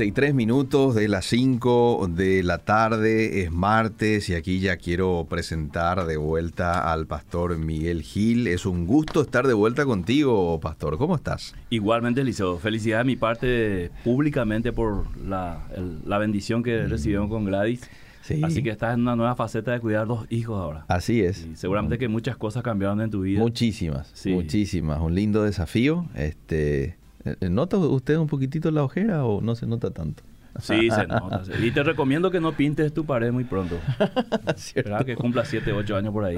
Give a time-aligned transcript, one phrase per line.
[0.00, 6.06] 33 minutos de las 5 de la tarde, es martes y aquí ya quiero presentar
[6.06, 8.46] de vuelta al pastor Miguel Gil.
[8.46, 10.96] Es un gusto estar de vuelta contigo, pastor.
[10.96, 11.54] ¿Cómo estás?
[11.68, 12.56] Igualmente, Liceo.
[12.56, 15.66] Felicidad de mi parte públicamente por la,
[16.18, 17.82] bendición que recibieron con Gladys.
[18.42, 20.86] Así que estás en una nueva faceta de cuidar dos hijos ahora.
[20.88, 21.46] Así es.
[21.56, 23.38] seguramente que muchas cosas cambiaron en tu vida.
[23.40, 24.98] Muchísimas, muchísimas.
[24.98, 26.06] Un lindo desafío.
[26.14, 26.96] Este,
[27.40, 30.22] ¿Nota usted un poquitito la ojera o no se nota tanto?
[30.58, 31.42] Sí, se nota.
[31.62, 33.76] Y te recomiendo que no pintes tu pared muy pronto.
[35.04, 36.36] Que cumpla 7, 8 años por ahí.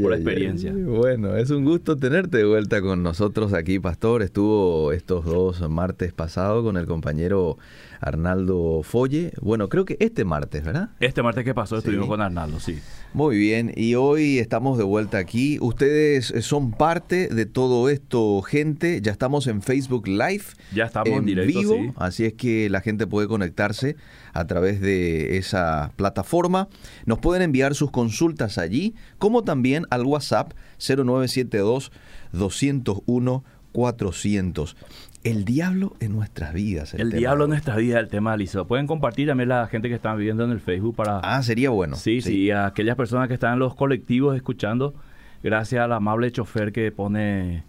[0.00, 0.72] por experiencia.
[0.72, 4.22] Bueno, es un gusto tenerte de vuelta con nosotros aquí, Pastor.
[4.22, 7.58] Estuvo estos dos martes pasados con el compañero
[8.00, 9.32] Arnaldo Folle.
[9.40, 10.90] Bueno, creo que este martes, ¿verdad?
[11.00, 12.78] Este martes que pasó estuvimos con Arnaldo, sí.
[13.12, 15.58] Muy bien, y hoy estamos de vuelta aquí.
[15.60, 19.00] Ustedes son parte de todo esto, gente.
[19.02, 20.44] Ya estamos en Facebook Live.
[20.72, 23.96] Ya estamos en, directo, vivo, así es que la gente puede conectarse
[24.32, 26.68] a través de esa plataforma.
[27.04, 31.92] Nos pueden enviar sus consultas allí, como también al WhatsApp 0972
[32.32, 34.76] 201 400
[35.22, 36.94] el diablo en nuestras vidas.
[36.94, 38.66] El, diablo en nuestras vidas, el tema Liceo.
[38.66, 41.18] Pueden compartir también la gente que están viendo en el Facebook para...
[41.18, 41.96] Ah, sería bueno.
[41.96, 44.94] Sí, sí, a aquellas personas que están en los colectivos escuchando,
[45.42, 47.64] gracias al amable chofer que pone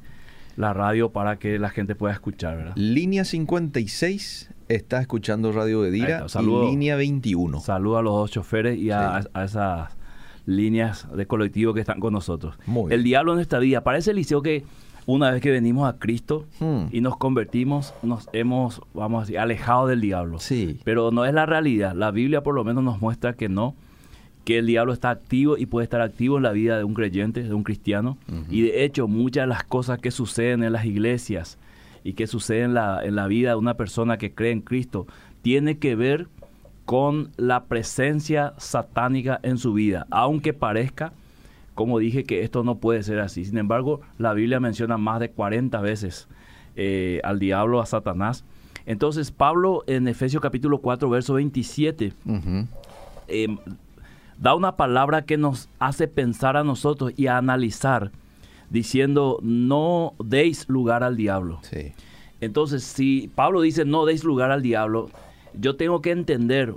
[0.56, 2.74] la radio para que la gente pueda escuchar, ¿verdad?
[2.76, 7.60] Línea 56 está escuchando Radio de Dira y línea 21.
[7.60, 9.90] Saludo a los dos choferes y a, esas
[10.46, 12.56] líneas de colectivo que están con nosotros.
[12.66, 13.84] Muy el diablo en nuestra vida.
[13.84, 14.64] Parece, Liceo, que
[15.12, 16.86] una vez que venimos a Cristo hmm.
[16.92, 20.40] y nos convertimos, nos hemos, vamos a decir, alejado del diablo.
[20.40, 20.80] Sí.
[20.86, 21.94] Pero no es la realidad.
[21.96, 23.76] La Biblia por lo menos nos muestra que no,
[24.46, 27.44] que el diablo está activo y puede estar activo en la vida de un creyente,
[27.44, 28.18] de un cristiano.
[28.50, 31.58] Y de hecho, muchas de las cosas que suceden en las iglesias
[32.04, 35.08] y que suceden en la, en la vida de una persona que cree en Cristo,
[35.42, 36.28] tiene que ver
[36.86, 41.14] con la presencia satánica en su vida, aunque parezca
[41.76, 43.46] como dije que esto no puede ser así.
[43.46, 46.28] Sin embargo, la Biblia menciona más de 40 veces
[46.76, 48.44] eh, al diablo, a Satanás.
[48.86, 52.14] Entonces, Pablo en Efesios capítulo 4, verso 27,
[53.28, 53.58] em,
[54.38, 58.12] da una palabra que nos hace pensar a nosotros y a analizar,
[58.70, 61.60] diciendo, no deis lugar al diablo.
[62.42, 65.10] Entonces, si Pablo dice, no deis lugar al diablo,
[65.54, 66.74] yo tengo que entender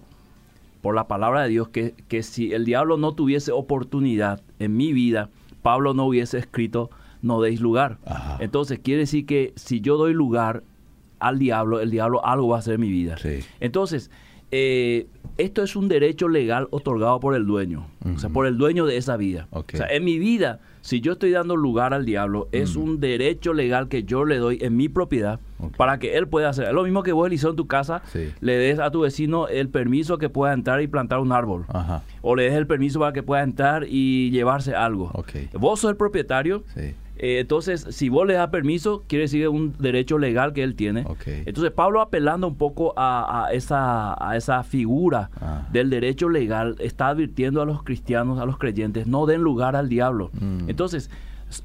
[0.84, 4.92] por la palabra de Dios que, que si el diablo no tuviese oportunidad en mi
[4.92, 5.30] vida,
[5.62, 6.90] Pablo no hubiese escrito
[7.22, 7.96] no deis lugar.
[8.38, 10.62] Entonces quiere decir que si yo doy lugar
[11.20, 13.16] al diablo, el diablo algo va a hacer en mi vida.
[13.60, 14.10] Entonces,
[14.50, 15.06] eh,
[15.38, 18.98] esto es un derecho legal otorgado por el dueño, o sea, por el dueño de
[18.98, 19.48] esa vida.
[19.52, 23.54] O sea, en mi vida, si yo estoy dando lugar al diablo, es un derecho
[23.54, 25.40] legal que yo le doy en mi propiedad
[25.78, 26.66] para que él pueda hacer.
[26.66, 28.02] Es lo mismo que vos, Eliseo, en tu casa,
[28.40, 31.64] le des a tu vecino el permiso que pueda entrar y plantar un árbol.
[32.20, 35.10] O le des el permiso para que pueda entrar y llevarse algo.
[35.54, 36.64] Vos sos el propietario.
[37.16, 41.04] Eh, entonces, si vos le das permiso, quiere decir un derecho legal que él tiene.
[41.26, 45.68] Entonces, Pablo apelando un poco a, esa, a esa figura ah.
[45.72, 49.88] del derecho legal, está advirtiendo a los cristianos, a los creyentes, no den lugar al
[49.88, 50.30] diablo.
[50.32, 50.68] Mm.
[50.68, 51.10] Entonces,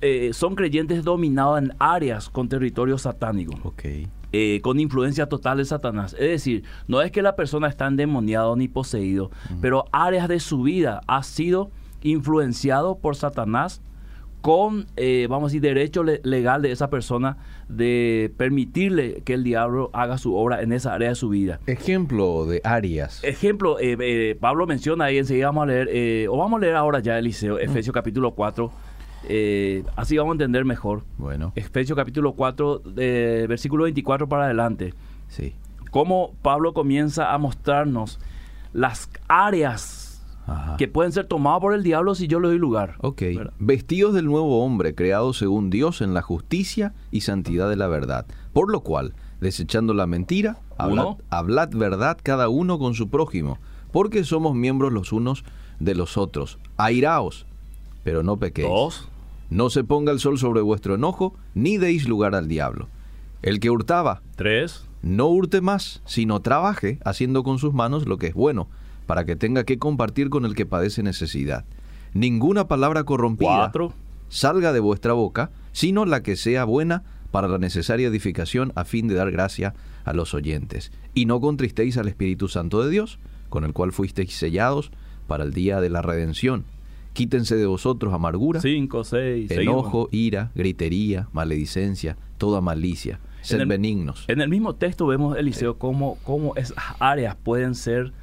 [0.01, 3.73] eh, son creyentes dominados en áreas con territorio satánico.
[4.31, 6.13] Eh, con influencia total de Satanás.
[6.13, 10.61] Es decir, no es que la persona está endemoniado ni poseído, pero áreas de su
[10.61, 11.71] vida ha sido
[12.03, 13.81] influenciado por Satanás
[14.41, 19.89] con, eh, vamos a decir, derecho legal de esa persona de permitirle que el diablo
[19.93, 21.59] haga su obra en esa área de su vida.
[21.67, 23.23] Ejemplo de áreas.
[23.23, 23.77] Ejemplo,
[24.39, 27.93] Pablo menciona ahí, enseguida vamos a leer, o vamos a leer ahora ya Eliseo, Efesios
[27.93, 28.71] capítulo 4,
[29.27, 31.03] eh, así vamos a entender mejor.
[31.17, 31.51] Bueno.
[31.55, 34.93] Efesios capítulo 4, de versículo 24 para adelante.
[35.27, 35.55] Sí.
[35.91, 38.19] Cómo Pablo comienza a mostrarnos
[38.73, 39.81] las áreas
[40.77, 42.95] que pueden ser tomadas por el diablo si yo le doy lugar.
[43.01, 43.23] Ok.
[43.59, 48.25] Vestidos del nuevo hombre, creado según Dios en la justicia y santidad de la verdad.
[48.53, 53.57] Por lo cual, desechando la mentira, hablad, hablad verdad cada uno con su prójimo,
[53.91, 55.43] porque somos miembros los unos
[55.79, 56.59] de los otros.
[56.77, 57.45] Airaos
[58.03, 58.67] pero no pequéis.
[59.49, 62.87] No se ponga el sol sobre vuestro enojo, ni deis lugar al diablo.
[63.41, 64.21] El que hurtaba.
[64.35, 64.85] Tres.
[65.01, 68.67] No hurte más, sino trabaje, haciendo con sus manos lo que es bueno,
[69.09, 71.65] para que tenga que compartir con el que padece necesidad.
[72.13, 73.71] Ninguna palabra corrompida
[74.27, 77.01] salga de vuestra boca, sino la que sea buena
[77.31, 79.73] para la necesaria edificación a fin de dar gracia
[80.05, 80.91] a los oyentes.
[81.15, 83.17] Y no contristéis al Espíritu Santo de Dios,
[83.49, 84.91] con el cual fuisteis sellados
[85.25, 86.65] para el día de la redención.
[87.13, 93.19] Quítense de vosotros amargura, Cinco, seis, enojo, ira, gritería, maledicencia, toda malicia.
[93.41, 94.25] Ser benignos.
[94.27, 98.13] En el mismo texto vemos, Eliseo, cómo, cómo esas áreas pueden ser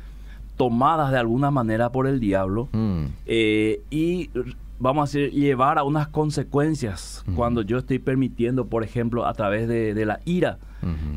[0.57, 3.05] tomadas de alguna manera por el diablo mm.
[3.27, 4.31] eh, y
[4.79, 9.69] vamos a decir, llevar a unas consecuencias cuando yo estoy permitiendo, por ejemplo, a través
[9.69, 10.59] de, la ira,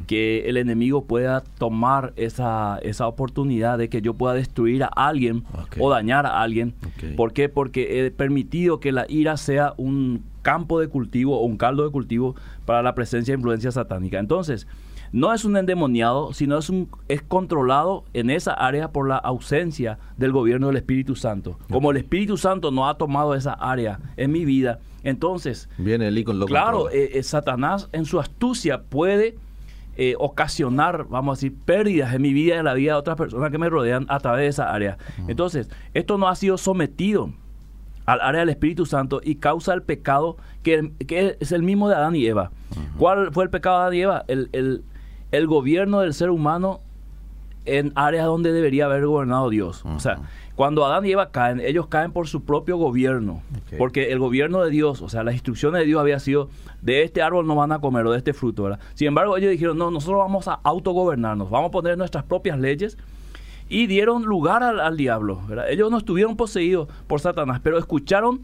[0.08, 5.44] que el enemigo pueda tomar esa, esa oportunidad de que yo pueda destruir a alguien
[5.78, 6.74] o dañar a alguien.
[7.16, 7.50] ¿Por qué?
[7.50, 11.92] Porque he permitido que la ira sea un campo de cultivo o un caldo de
[11.92, 14.20] cultivo para la presencia de influencia satánica.
[14.20, 14.68] Entonces,
[15.12, 19.98] no es un endemoniado, sino es, un, es controlado en esa área por la ausencia
[20.18, 21.58] del gobierno del Espíritu Santo.
[21.72, 25.70] Como el Espíritu Santo no ha tomado esa área en mi vida, entonces...
[25.78, 29.36] Viene el lo Claro, eh, eh, Satanás en su astucia puede
[29.98, 33.18] eh, ocasionar, vamos a decir, pérdidas en mi vida y en la vida de otras
[33.18, 34.98] personas que me rodean a través de esa área.
[35.28, 37.32] Entonces, esto no ha sido sometido
[38.06, 40.94] al área del Espíritu Santo y causa el pecado que,
[41.40, 42.52] es el mismo de Adán y Eva.
[42.98, 44.26] ¿Cuál fue el pecado de Adán y Eva?
[44.28, 44.84] el, el
[45.48, 46.82] gobierno del ser humano
[47.66, 49.84] en áreas donde debería haber gobernado Dios.
[49.86, 50.20] O sea,
[50.56, 53.42] cuando Adán y Eva caen, ellos caen por su propio gobierno.
[53.78, 56.50] Porque el gobierno de Dios, o sea, las instrucciones de Dios había sido,
[56.82, 58.80] de este árbol no van a comer o de este fruto, ¿verdad?
[58.94, 62.98] Sin embargo, ellos dijeron, no, nosotros vamos a autogobernarnos, vamos a poner nuestras propias leyes.
[63.72, 65.70] Y dieron lugar al, diablo, ¿verdad?
[65.70, 68.42] Ellos no estuvieron poseídos por Satanás, pero escucharon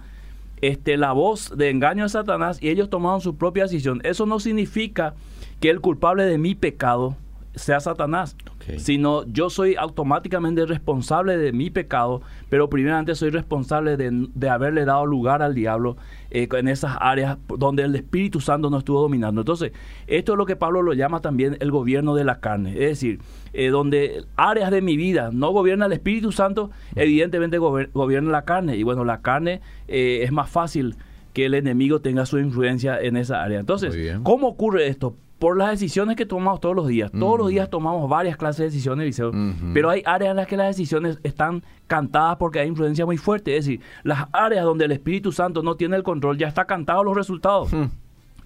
[0.61, 4.01] este, la voz de engaño de Satanás y ellos tomaron su propia decisión.
[4.03, 5.15] Eso no significa
[5.59, 7.15] que el culpable de mi pecado
[7.55, 8.35] sea Satanás,
[8.77, 15.05] sino yo soy automáticamente responsable de mi pecado, pero primeramente soy responsable de, haberle dado
[15.05, 15.97] lugar al diablo
[16.31, 19.41] eh, en esas áreas donde el Espíritu Santo no estuvo dominando.
[19.41, 19.71] Entonces,
[20.07, 23.19] esto es lo que Pablo lo llama también el gobierno de la carne, es decir,
[23.53, 28.75] eh, donde áreas de mi vida no gobierna el Espíritu Santo, evidentemente gobierna la carne,
[28.75, 30.95] y bueno, la carne eh, es más fácil
[31.33, 33.59] que el enemigo tenga su influencia en esa área.
[33.59, 35.15] Entonces, ¿cómo ocurre esto?
[35.39, 37.11] Por las decisiones que tomamos todos los días.
[37.11, 39.31] Todos los días tomamos varias clases de decisiones, Liceo,
[39.73, 43.57] pero hay áreas en las que las decisiones están cantadas porque hay influencia muy fuerte.
[43.57, 47.03] Es decir, las áreas donde el Espíritu Santo no tiene el control, ya está cantado
[47.03, 47.73] los resultados.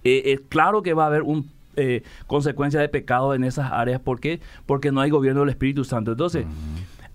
[0.02, 4.00] Eh, es claro que va a haber un eh, consecuencia de pecado en esas áreas.
[4.00, 4.40] ¿Por qué?
[4.66, 6.12] Porque no hay gobierno del Espíritu Santo.
[6.12, 6.44] Entonces,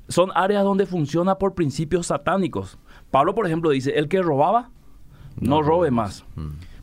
[0.07, 2.77] son áreas donde funciona por principios satánicos.
[3.11, 4.69] Pablo, por ejemplo, dice, el que robaba,
[5.39, 6.25] no, robe más.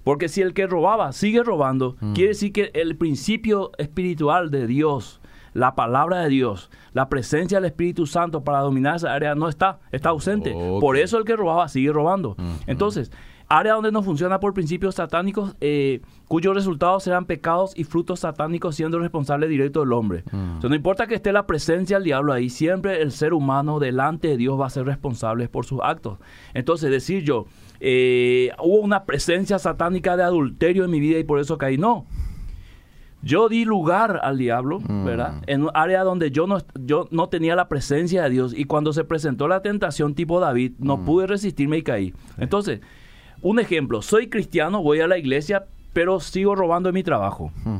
[0.04, 2.12] Porque si el que robaba sigue robando, mm.
[2.14, 5.20] quiere decir que el principio espiritual de Dios,
[5.54, 9.80] la palabra de Dios, la presencia del Espíritu Santo para dominar esa área no está,
[9.92, 10.54] está ausente.
[10.80, 12.34] Por eso el que robaba sigue robando.
[12.38, 12.58] Mm, mm.
[12.66, 13.10] Entonces,
[13.58, 18.76] área donde no funciona por principios satánicos, eh, cuyos resultados serán pecados y frutos satánicos
[18.76, 20.24] siendo responsable directo del hombre.
[20.32, 24.36] no importa que esté la presencia del diablo ahí, siempre el ser humano delante de
[24.38, 26.18] Dios va a ser responsable por sus actos.
[26.54, 27.46] Entonces, decir yo,
[27.84, 31.76] eh, hubo una presencia satánica de adulterio en mi vida y por eso caí.
[31.76, 32.06] No.
[33.22, 35.04] Yo di lugar al diablo, mm.
[35.04, 35.42] ¿verdad?
[35.48, 38.92] En un área donde yo no, yo no tenía la presencia de Dios y cuando
[38.92, 41.04] se presentó la tentación tipo David, no mm.
[41.04, 42.14] pude resistirme y caí.
[42.38, 42.80] Entonces,
[43.40, 47.50] un ejemplo, soy cristiano, voy a la iglesia, pero sigo robando en mi trabajo.
[47.64, 47.78] Mm.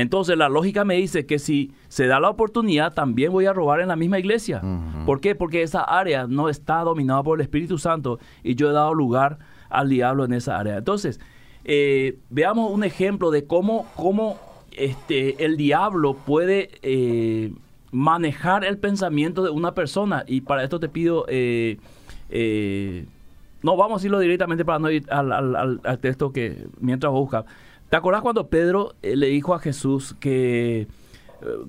[0.00, 3.80] Entonces la lógica me dice que si se da la oportunidad, también voy a robar
[3.80, 4.62] en la misma iglesia.
[5.04, 5.34] ¿Por qué?
[5.34, 9.38] Porque esa área no está dominada por el Espíritu Santo y yo he dado lugar
[9.68, 10.78] al diablo en esa área.
[10.78, 11.20] Entonces,
[11.64, 14.38] eh, veamos un ejemplo de cómo, cómo
[14.72, 17.52] este, el diablo puede eh,
[17.92, 20.24] manejar el pensamiento de una persona.
[20.26, 21.26] Y para esto te pido...
[21.28, 21.76] Eh,
[23.62, 27.44] no, vamos a decirlo directamente para no ir al, texto que mientras busca.
[27.90, 30.86] ¿Te acordás cuando Pedro eh, le dijo a Jesús que eh,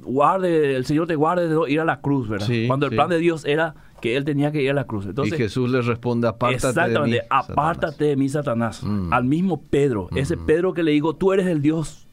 [0.04, 2.48] guarde, el Señor te guarde de ir a la cruz, ¿verdad?
[2.68, 5.08] cuando el plan de Dios era que él tenía que ir a la cruz.
[5.08, 8.84] Entonces, y Jesús le responde, apártate de mí, apártate de mí, Satanás.
[8.84, 9.12] Mm.
[9.12, 10.46] Al mismo Pedro, ese mm.
[10.46, 12.08] Pedro que le dijo, tú eres el Dios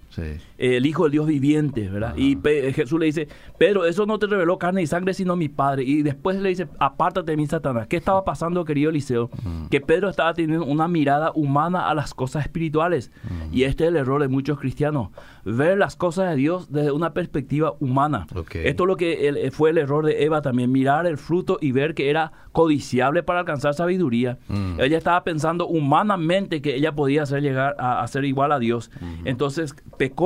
[0.58, 2.16] el Hijo del Dios viviente, ¿verdad?
[2.16, 2.38] Y
[2.72, 5.84] Jesús le dice, Pedro, eso no te reveló carne y sangre, sino mi Padre.
[5.84, 7.86] Y después le dice, apártate de mí, Satanás.
[7.86, 9.30] ¿Qué estaba pasando, querido Eliseo?
[9.70, 13.10] Que Pedro estaba teniendo una mirada humana a las cosas espirituales.
[13.52, 15.10] Y este es el error de muchos cristianos.
[15.44, 18.26] Ver las cosas de Dios desde una perspectiva humana.
[18.52, 21.94] Esto es lo que fue el error de Eva también, mirar el fruto y ver
[21.94, 24.38] que era codiciable para alcanzar sabiduría.
[24.78, 28.90] Ella estaba pensando humanamente que ella podía hacer llegar a, ser igual a Dios.
[29.24, 29.74] Entonces,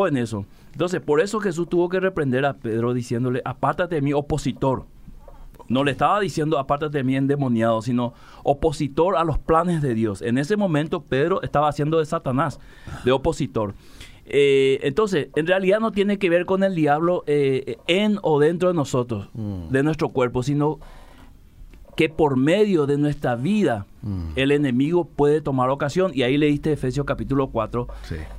[0.09, 0.47] en eso.
[0.73, 4.87] Entonces, por eso Jesús tuvo que reprender a Pedro diciéndole, apártate de mí, opositor.
[5.69, 10.23] No le estaba diciendo, apártate de mí, endemoniado, sino opositor a los planes de Dios.
[10.23, 12.59] En ese momento, Pedro estaba haciendo de Satanás,
[13.05, 13.75] de opositor.
[14.25, 18.69] Eh, entonces, en realidad no tiene que ver con el diablo eh, en o dentro
[18.69, 19.69] de nosotros, mm.
[19.71, 20.79] de nuestro cuerpo, sino
[22.03, 24.31] que por medio de nuestra vida mm.
[24.35, 26.11] el enemigo puede tomar ocasión.
[26.13, 27.87] Y ahí leíste Efesios capítulo 4,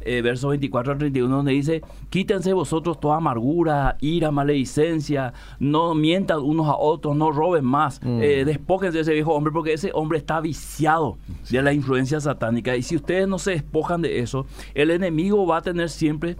[0.02, 6.40] eh, versos 24 al 31, donde dice, quítense vosotros toda amargura, ira, maledicencia, no mientan
[6.40, 8.22] unos a otros, no roben más, mm.
[8.22, 11.18] eh, despójense de ese viejo hombre, porque ese hombre está viciado
[11.50, 12.76] de la influencia satánica.
[12.76, 16.36] Y si ustedes no se despojan de eso, el enemigo va a tener siempre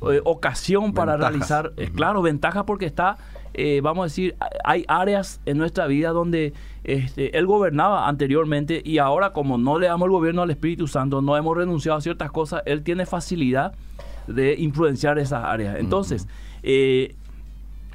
[0.00, 3.18] eh, ocasión para realizar, claro, ventaja porque está
[3.54, 6.52] eh, vamos a decir, hay áreas en nuestra vida donde
[6.84, 11.22] este, Él gobernaba anteriormente y ahora como no le damos el gobierno al Espíritu Santo,
[11.22, 13.74] no hemos renunciado a ciertas cosas, Él tiene facilidad
[14.26, 15.76] de influenciar esas áreas.
[15.78, 16.28] Entonces,
[16.62, 17.14] eh,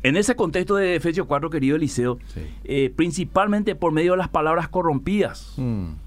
[0.01, 2.19] en ese contexto de Efesios 4, querido Eliseo,
[2.63, 5.53] eh, principalmente por medio de las palabras corrompidas.
[5.57, 6.02] Mm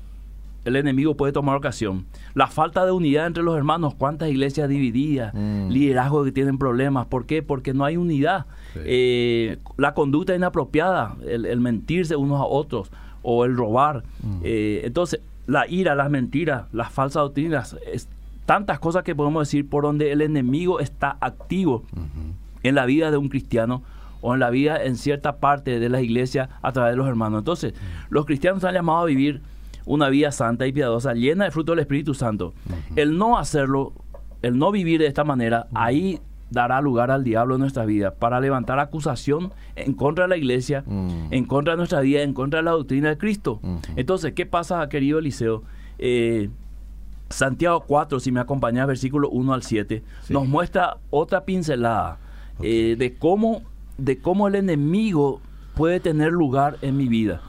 [0.67, 2.07] el enemigo puede tomar ocasión.
[2.35, 5.69] La falta de unidad entre los hermanos, cuántas iglesias divididas, mm.
[5.69, 7.07] liderazgos que tienen problemas.
[7.07, 7.41] ¿Por qué?
[7.41, 8.47] Porque no hay unidad.
[8.75, 12.91] Eh, la conducta inapropiada, el, mentirse unos a otros
[13.23, 14.03] o el robar.
[14.23, 14.41] Mm.
[14.43, 17.77] Eh, entonces, la ira, las mentiras, las falsas doctrinas,
[18.45, 21.85] tantas cosas que podemos decir por donde el enemigo está activo
[22.65, 23.83] en la vida de un cristiano
[24.21, 27.39] o en la vida en cierta parte de la iglesia a través de los hermanos.
[27.39, 28.07] Entonces, mm.
[28.11, 29.43] los cristianos están llamados a vivir
[29.87, 32.53] una vida santa y piadosa, llena de fruto del Espíritu Santo.
[32.97, 33.93] El no hacerlo,
[34.43, 38.41] el no vivir de esta manera, ahí dará lugar al diablo en nuestra vida para
[38.41, 42.65] levantar acusación en contra de la iglesia, en contra de nuestra vida, en contra de
[42.65, 43.61] la doctrina de Cristo.
[43.97, 45.63] Entonces, ¿qué pasa, querido Eliseo?
[45.99, 46.51] Eh,
[47.29, 52.19] Santiago 4, si me acompañas, versículo 1 al 7, nos muestra otra pincelada
[52.61, 53.63] eh, de, cómo,
[53.99, 55.41] de cómo el enemigo
[55.75, 57.43] puede tener lugar en mi vida.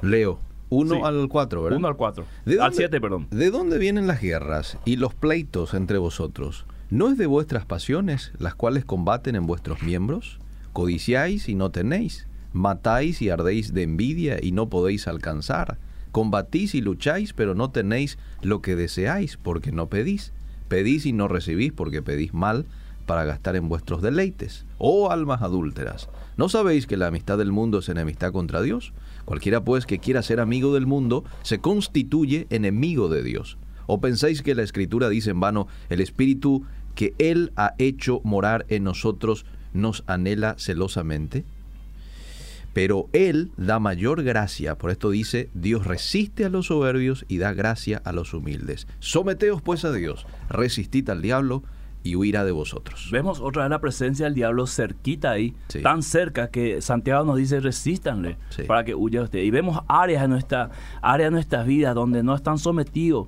[0.00, 0.38] Leo.
[0.74, 1.78] 1 al 4, ¿verdad?
[1.78, 2.24] 1 al 4.
[2.60, 3.26] Al 7, perdón.
[3.30, 6.66] ¿De dónde vienen las guerras y los pleitos entre vosotros?
[6.90, 10.38] ¿No es de vuestras pasiones las cuales combaten en vuestros miembros?
[10.72, 12.26] Codiciáis y no tenéis.
[12.52, 15.78] Matáis y ardéis de envidia y no podéis alcanzar.
[16.12, 20.32] Combatís y lucháis, pero no tenéis lo que deseáis, porque no pedís.
[20.68, 22.66] Pedís y no recibís, porque pedís mal,
[23.06, 24.64] para gastar en vuestros deleites.
[24.78, 28.92] Oh almas adúlteras, ¿no sabéis que la amistad del mundo es enemistad contra Dios?
[29.24, 33.58] Cualquiera pues que quiera ser amigo del mundo se constituye enemigo de Dios.
[33.86, 36.64] ¿O pensáis que la Escritura dice en vano, el Espíritu
[36.94, 41.44] que Él ha hecho morar en nosotros nos anhela celosamente?
[42.72, 47.52] Pero Él da mayor gracia, por esto dice, Dios resiste a los soberbios y da
[47.52, 48.88] gracia a los humildes.
[48.98, 51.62] Someteos pues a Dios, resistid al diablo
[52.04, 53.08] y huirá de vosotros.
[53.10, 57.58] Vemos otra vez la presencia del diablo cerquita ahí, tan cerca que Santiago nos dice
[57.60, 58.36] resístanle
[58.68, 59.40] para que huya usted.
[59.40, 60.70] Y vemos áreas en nuestra
[61.00, 63.26] áreas de nuestras vidas donde no están sometidos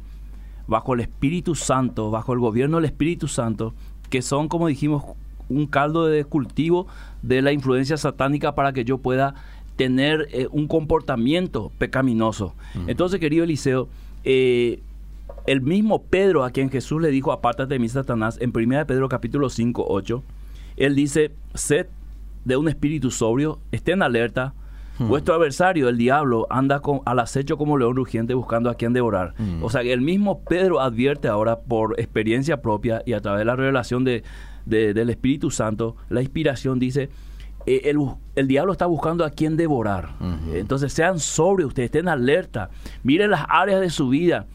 [0.66, 3.74] bajo el Espíritu Santo, bajo el gobierno del Espíritu Santo,
[4.10, 5.04] que son como dijimos
[5.48, 6.86] un caldo de cultivo
[7.22, 9.34] de la influencia satánica para que yo pueda
[9.76, 12.54] tener eh, un comportamiento pecaminoso.
[12.86, 13.88] Entonces, querido Eliseo,
[14.24, 14.82] eh,
[15.46, 19.08] el mismo Pedro a quien Jesús le dijo, apártate de mí, Satanás, en 1 Pedro
[19.08, 20.22] capítulo 5, 8,
[20.76, 21.86] él dice, sed
[22.44, 24.54] de un espíritu sobrio, estén alerta,
[24.98, 25.08] hmm.
[25.08, 29.34] Vuestro adversario, el diablo, anda con, al acecho como león rugiente buscando a quien devorar.
[29.38, 29.62] Hmm.
[29.62, 33.44] O sea que el mismo Pedro advierte ahora por experiencia propia y a través de
[33.44, 34.22] la revelación de,
[34.64, 37.08] del Espíritu Santo, la inspiración dice,
[37.66, 37.98] eh, el,
[38.34, 40.14] el, diablo está buscando a quien devorar.
[40.52, 42.70] Entonces sean sobrios, ustedes estén alerta,
[43.04, 44.46] miren las áreas de su vida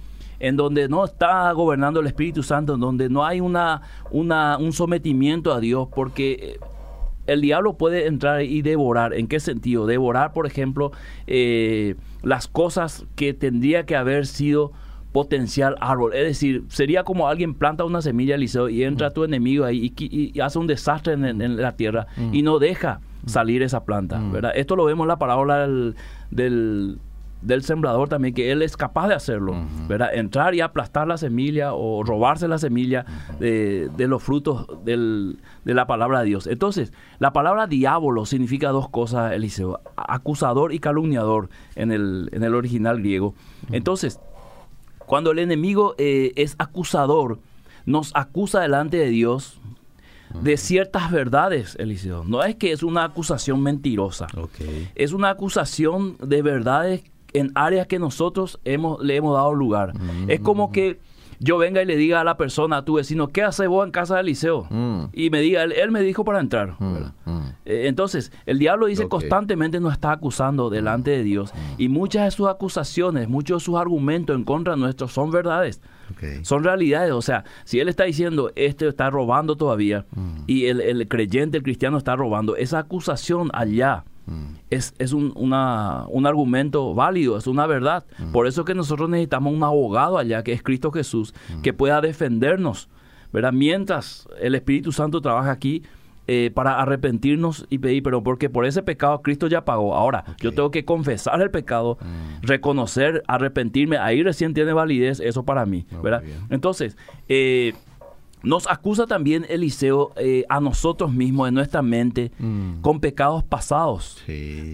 [0.41, 4.73] en donde no está gobernando el Espíritu Santo, en donde no hay una, una, un
[4.73, 6.59] sometimiento a Dios, porque eh,
[7.27, 9.13] el diablo puede entrar y devorar.
[9.13, 9.85] ¿En qué sentido?
[9.85, 10.91] Devorar, por ejemplo,
[11.27, 14.71] eh, las cosas que tendría que haber sido
[15.11, 16.15] potencial árbol.
[16.15, 20.39] Es decir, sería como alguien planta una semilla, Eliseo, y entra tu enemigo ahí y,
[20.39, 24.19] hace un desastre en, la tierra y no deja salir esa planta.
[24.31, 24.53] ¿verdad?
[24.55, 25.95] Esto lo vemos en la parábola del
[26.31, 26.97] del
[27.63, 29.55] sembrador también, que él es capaz de hacerlo,
[29.87, 30.13] ¿verdad?
[30.13, 33.05] Entrar y aplastar la semilla o robarse la semilla
[33.39, 36.47] de, los frutos de la palabra de Dios.
[36.47, 42.55] Entonces, la palabra diablo significa dos cosas, Eliseo, acusador y calumniador en el, en el
[42.55, 43.33] original griego.
[43.71, 44.19] Entonces,
[45.05, 47.39] cuando el enemigo eh, es acusador,
[47.85, 49.59] nos acusa delante de Dios,
[50.41, 52.23] de ciertas verdades, Eliseo.
[52.23, 54.27] No es que es una acusación mentirosa.
[54.95, 59.93] Es una acusación de verdades en áreas que nosotros hemos, le hemos dado lugar.
[60.27, 60.71] Es como mm.
[60.71, 60.99] que
[61.43, 63.91] yo venga y le diga a la persona, a tu vecino, ¿qué hace vos en
[63.91, 64.67] casa del liceo?
[64.69, 65.05] Mm.
[65.11, 66.75] Y me diga, él, me dijo para entrar.
[66.77, 67.01] Mm,
[67.65, 71.51] eh, entonces, el diablo dice constantemente nos está acusando delante de Dios.
[71.79, 75.81] Y muchas de sus acusaciones, muchos de sus argumentos en contra nuestro son verdades.
[76.43, 77.11] Son realidades.
[77.13, 80.05] O sea, si él está diciendo, este está robando todavía,
[80.45, 84.55] y el, el creyente, el cristiano está robando, esa acusación allá mm.
[84.69, 88.05] es, es un, una, un, argumento válido, es una verdad.
[88.19, 88.31] Mm.
[88.31, 91.61] Por eso que nosotros necesitamos un abogado allá, que es Cristo Jesús, mm.
[91.61, 92.89] que pueda defendernos.
[93.31, 93.53] ¿verdad?
[93.53, 95.83] Mientras el Espíritu Santo trabaja aquí,
[96.27, 99.95] eh, para arrepentirnos y pedir pero porque por ese pecado Cristo ya pagó.
[99.95, 101.97] Ahora, yo tengo que confesar el pecado,
[102.41, 106.23] reconocer, arrepentirme, ahí recién tiene validez eso para mí, ¿verdad?
[106.49, 106.95] Entonces,
[107.27, 107.73] eh,
[108.43, 112.81] nos acusa también Eliseo eh, a nosotros mismos, en nuestra mente, mm.
[112.81, 114.23] con pecados pasados,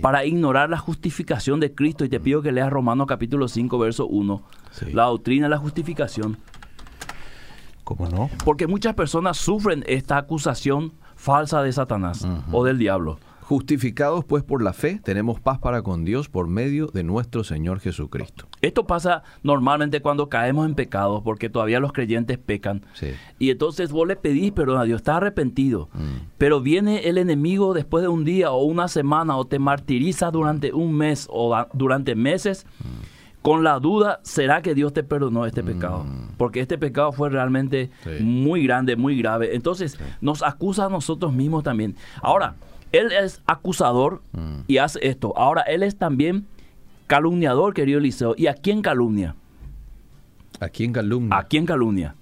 [0.01, 2.05] para ignorar la justificación de Cristo.
[2.05, 4.41] Y te pido que leas Romanos capítulo 5, verso 1,
[4.93, 6.37] la doctrina de la justificación.
[7.83, 8.29] ¿Cómo no?
[8.43, 13.19] Porque muchas personas sufren esta acusación falsa de Satanás o del diablo.
[13.47, 17.79] Justificados pues por la fe, tenemos paz para con Dios por medio de nuestro Señor
[17.79, 18.45] Jesucristo.
[18.61, 22.85] Esto pasa normalmente cuando caemos en pecado, porque todavía los creyentes pecan.
[23.39, 25.87] Y entonces vos le pedís perdón a Dios, estás arrepentido.
[25.93, 26.27] Mm.
[26.37, 30.73] Pero viene el enemigo después de un día o una semana o te martiriza durante
[30.73, 32.65] un mes o durante meses.
[32.79, 33.43] Mm.
[33.43, 36.03] Con la duda, ¿será que Dios te perdonó este pecado?
[36.03, 36.31] Mm.
[36.35, 39.55] Porque este pecado fue realmente muy grande, muy grave.
[39.55, 41.95] Entonces, nos acusa a nosotros mismos también.
[42.21, 42.55] Ahora,
[42.91, 44.61] él es acusador mm.
[44.67, 45.33] y hace esto.
[45.37, 46.45] Ahora, él es también
[47.07, 48.35] calumniador, querido Eliseo.
[48.37, 49.35] ¿Y a quién calumnia?
[50.59, 51.37] ¿A quién calumnia?
[51.37, 52.15] ¿A quién calumnia?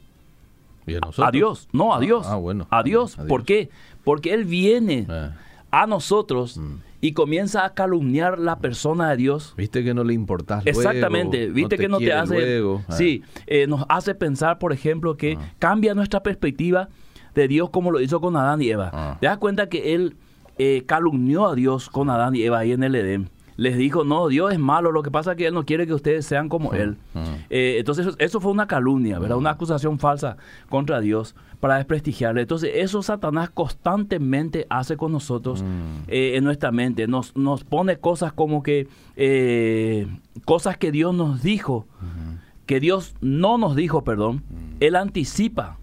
[1.17, 1.67] a, Dios.
[1.71, 2.27] No, a ah, Dios.
[2.27, 2.67] Ah, bueno.
[2.69, 3.17] A Dios.
[3.27, 3.69] ¿Por qué?
[4.03, 5.31] Porque Él viene ah.
[5.71, 6.75] a nosotros mm.
[7.01, 9.53] y comienza a calumniar la persona de Dios.
[9.57, 10.61] Viste que no le importa.
[10.63, 11.49] Exactamente.
[11.49, 12.61] Viste que no te hace.
[12.89, 16.89] Sí, eh, nos hace pensar, por ejemplo, que cambia nuestra perspectiva
[17.33, 19.17] de Dios como lo hizo con Adán y Eva.
[19.19, 20.15] Te das cuenta que Él
[20.57, 23.29] eh, calumnió a Dios con Adán y Eva ahí en el Edén.
[23.57, 25.93] Les dijo, no, Dios es malo, lo que pasa es que Él no quiere que
[25.93, 26.97] ustedes sean como Él.
[27.49, 29.37] Eh, entonces eso fue una calumnia, ¿verdad?
[29.37, 30.35] Una acusación falsa
[30.67, 32.41] contra Dios para desprestigiarle.
[32.41, 35.63] Entonces eso Satanás constantemente hace con nosotros
[36.07, 37.07] eh, en nuestra mente.
[37.07, 38.89] Nos, nos pone cosas como que,
[40.43, 41.87] cosas que Dios nos dijo,
[42.65, 44.43] que Dios no nos dijo, perdón.
[44.81, 45.77] Él anticipa.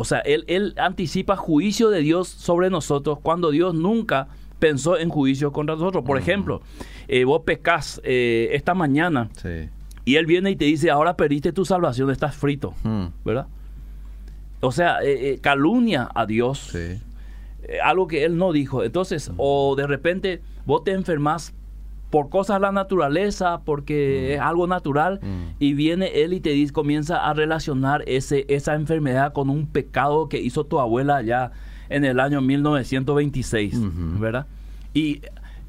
[0.00, 5.52] O sea, él, anticipa juicio de Dios sobre nosotros cuando Dios nunca pensó en juicio
[5.52, 6.04] contra nosotros.
[6.04, 6.62] Por ejemplo,
[7.06, 9.28] eh, vos pecas eh, esta mañana
[10.06, 13.08] y Él viene y te dice, ahora perdiste tu salvación, estás frito, hmm.
[13.26, 13.46] ¿verdad?
[14.60, 16.74] O sea, eh, calumnia a Dios.
[17.84, 18.82] algo que Él no dijo.
[18.82, 21.52] Entonces, o de repente vos te enfermas
[22.10, 24.32] por cosas de la naturaleza, porque mm.
[24.34, 25.54] es algo natural, mm.
[25.58, 30.28] y viene él y te dice, comienza a relacionar ese, esa enfermedad con un pecado
[30.28, 31.52] que hizo tu abuela ya
[31.88, 33.80] en el año 1926,
[34.20, 34.46] ¿verdad?
[34.94, 35.22] Y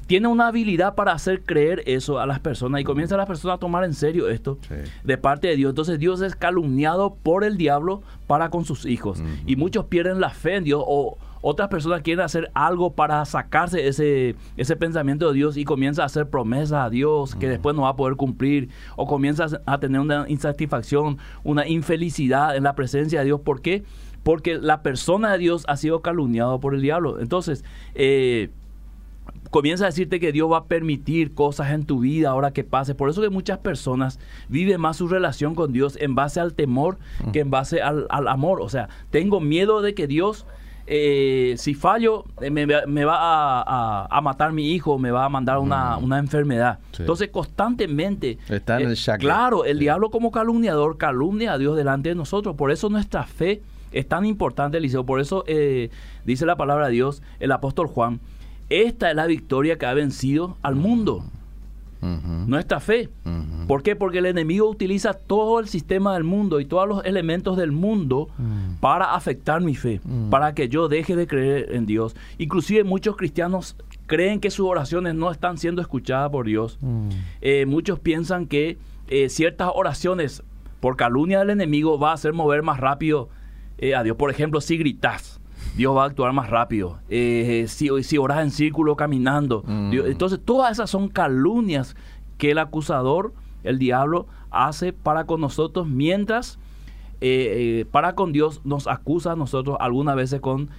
[0.06, 3.56] tiene una habilidad para hacer creer eso a las personas y comienza a las personas
[3.56, 4.58] a tomar en serio esto
[5.04, 5.70] de parte de Dios.
[5.70, 9.22] Entonces Dios es calumniado por el diablo para con sus hijos.
[9.46, 13.88] Y muchos pierden la fe en Dios o otras personas quieren hacer algo para sacarse
[13.88, 17.82] ese, ese pensamiento de Dios y comienza a hacer promesas a Dios que después no
[17.82, 23.18] va a poder cumplir o comienza a tener una insatisfacción, una infelicidad en la presencia
[23.18, 23.40] de Dios.
[23.40, 23.82] ¿Por qué?
[24.22, 27.18] Porque la persona de Dios ha sido calumniado por el diablo.
[27.18, 27.64] Entonces,
[27.96, 28.50] eh,
[29.50, 32.94] comienza a decirte que Dios va a permitir cosas en tu vida ahora que pase.
[32.94, 36.98] Por eso que muchas personas viven más su relación con Dios en base al temor
[37.32, 38.60] que en base al, al amor.
[38.60, 40.46] O sea, tengo miedo de que Dios
[40.86, 45.98] eh, si fallo, eh, me, va a, matar mi hijo, me va a mandar una,
[45.98, 46.12] mm.
[46.14, 46.78] enfermedad.
[46.98, 48.38] Entonces, constantemente.
[48.48, 52.56] Está en el eh, Claro, el diablo como calumniador calumnia a Dios delante de nosotros.
[52.56, 55.04] Por eso nuestra fe es tan importante, Eliseo.
[55.04, 55.44] Por eso
[56.24, 58.20] dice la palabra de Dios, el apóstol Juan.
[58.68, 61.24] Esta es la victoria que ha vencido al mundo
[62.02, 63.08] nuestra fe.
[63.68, 63.96] ¿Por qué?
[63.96, 68.28] Porque el enemigo utiliza todo el sistema del mundo y todos los elementos del mundo
[68.80, 72.14] para afectar mi fe, para que yo deje de creer en Dios.
[72.38, 76.78] Inclusive muchos cristianos creen que sus oraciones no están siendo escuchadas por Dios.
[77.40, 80.42] Eh, muchos piensan que eh, ciertas oraciones
[80.80, 83.28] por calumnia del enemigo va a hacer mover más rápido
[83.78, 84.16] eh, a Dios.
[84.16, 85.40] Por ejemplo, si gritas
[85.76, 86.98] Dios va a actuar más rápido.
[87.08, 89.62] Eh, si, si oras en círculo caminando.
[89.66, 89.92] Mm.
[90.06, 91.96] entonces, todas esas son calumnias
[92.38, 93.32] que el acusador,
[93.64, 96.58] el diablo, hace para con nosotros mientras
[97.20, 100.70] eh, eh, para con Dios nos acusa a nosotros algunas veces con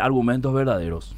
[0.00, 1.16] argumentos verdaderos.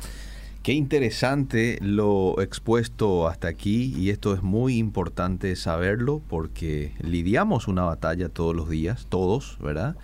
[0.62, 7.82] Qué interesante lo expuesto hasta aquí y esto es muy importante saberlo porque lidiamos una
[7.82, 9.96] batalla todos los días, todos, ¿verdad?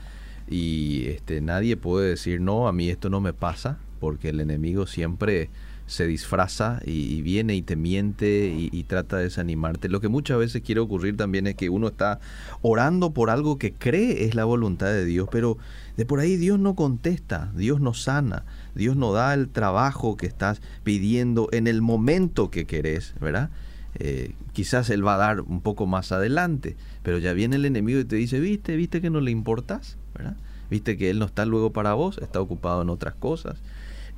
[0.50, 4.86] Y este, nadie puede decir, no, a mí esto no me pasa, porque el enemigo
[4.86, 5.48] siempre
[5.86, 9.88] se disfraza y, viene y te miente y, trata de desanimarte.
[9.88, 12.20] Lo que muchas veces quiere ocurrir también es que uno está
[12.62, 15.58] orando por algo que cree es la voluntad de Dios, pero
[15.96, 20.26] de por ahí Dios no contesta, Dios no sana, Dios no da el trabajo que
[20.26, 23.50] estás pidiendo en el momento que querés, ¿verdad?
[23.98, 27.98] Eh, quizás Él va a dar un poco más adelante, pero ya viene el enemigo
[27.98, 30.36] y te dice, viste, viste que no le importas, ¿verdad?
[30.70, 33.58] Viste que Él no está luego para vos, está ocupado en otras cosas.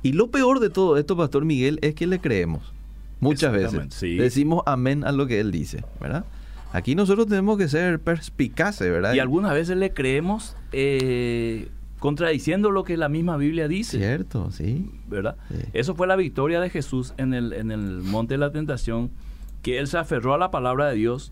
[0.03, 2.73] Y lo peor de todo esto, Pastor Miguel, es que le creemos.
[3.19, 3.99] Muchas veces.
[4.01, 6.25] Decimos amén a lo que él dice, ¿verdad?
[6.73, 9.13] Aquí nosotros tenemos que ser perspicaces, ¿verdad?
[9.13, 13.97] Y algunas veces le creemos eh, contradiciendo lo que la misma Biblia dice.
[13.97, 14.91] Cierto, sí.
[15.07, 15.37] ¿Verdad?
[15.71, 19.11] Eso fue la victoria de Jesús en el, en el monte de la tentación,
[19.61, 21.31] que él se aferró a la palabra de Dios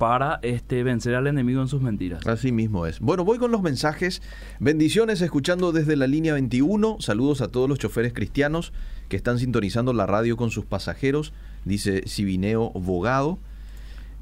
[0.00, 2.26] para este, vencer al enemigo en sus mentiras.
[2.26, 3.00] Así mismo es.
[3.00, 4.22] Bueno, voy con los mensajes.
[4.58, 6.96] Bendiciones, escuchando desde la línea 21.
[7.00, 8.72] Saludos a todos los choferes cristianos
[9.10, 11.34] que están sintonizando la radio con sus pasajeros.
[11.66, 13.38] Dice Sibineo Bogado.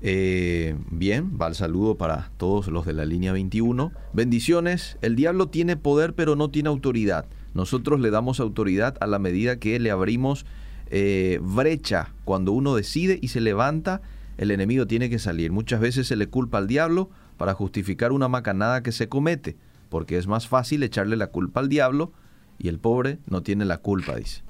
[0.03, 3.93] Eh, bien, va el saludo para todos los de la línea 21.
[4.12, 4.99] Bendiciones.
[5.01, 7.27] El diablo tiene poder pero no tiene autoridad.
[7.55, 10.45] Nosotros le damos autoridad a la medida que le abrimos
[10.91, 14.03] eh, brecha cuando uno decide y se levanta
[14.38, 15.53] el enemigo tiene que salir.
[15.53, 19.57] Muchas veces se le culpa al diablo para justificar una macanada que se comete,
[19.88, 22.12] porque es más fácil echarle la culpa al diablo
[22.57, 24.42] y el pobre no tiene la culpa, dice.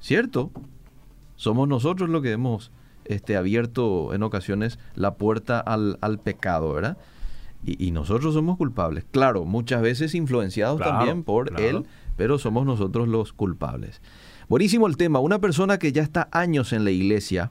[0.00, 0.50] ¿Cierto?
[1.36, 2.72] Somos nosotros los que hemos
[3.04, 6.96] este, abierto en ocasiones la puerta al, pecado, ¿verdad?
[7.64, 9.04] Y, nosotros somos culpables.
[9.10, 11.84] Claro, muchas veces influenciados también por él,
[12.16, 14.00] pero somos nosotros los culpables.
[14.48, 15.18] Buenísimo el tema.
[15.18, 17.50] Una persona que ya está años en la iglesia,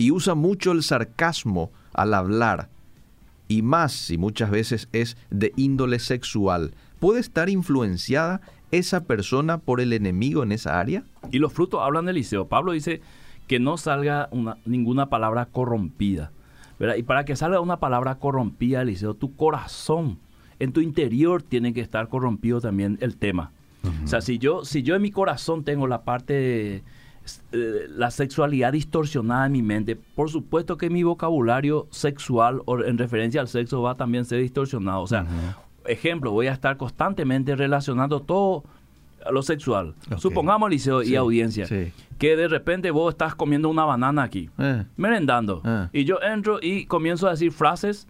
[0.00, 2.70] y usa mucho el sarcasmo al hablar,
[3.48, 9.78] y más si muchas veces es de índole sexual, ¿puede estar influenciada esa persona por
[9.78, 11.04] el enemigo en esa área?
[11.30, 12.48] Y los frutos hablan del liceo.
[12.48, 13.02] Pablo dice
[13.46, 14.30] que no salga
[14.64, 16.32] ninguna palabra corrompida.
[16.96, 20.18] Y para que salga una palabra corrompida, Eliseo, tu corazón,
[20.60, 23.52] en tu interior tiene que estar corrompido también el tema.
[24.02, 26.84] O sea, si yo, si yo en mi corazón tengo la parte
[27.52, 33.40] la sexualidad distorsionada en mi mente, por supuesto que mi vocabulario sexual o en referencia
[33.40, 35.02] al sexo va a también ser distorsionado.
[35.02, 35.26] O sea,
[35.86, 38.64] ejemplo, voy a estar constantemente relacionando todo
[39.24, 39.94] a lo sexual.
[40.16, 41.66] Supongamos, Liceo y audiencia,
[42.18, 44.84] que de repente vos estás comiendo una banana aquí, eh.
[44.96, 45.88] merendando, eh.
[45.92, 48.06] y yo entro y comienzo a decir frases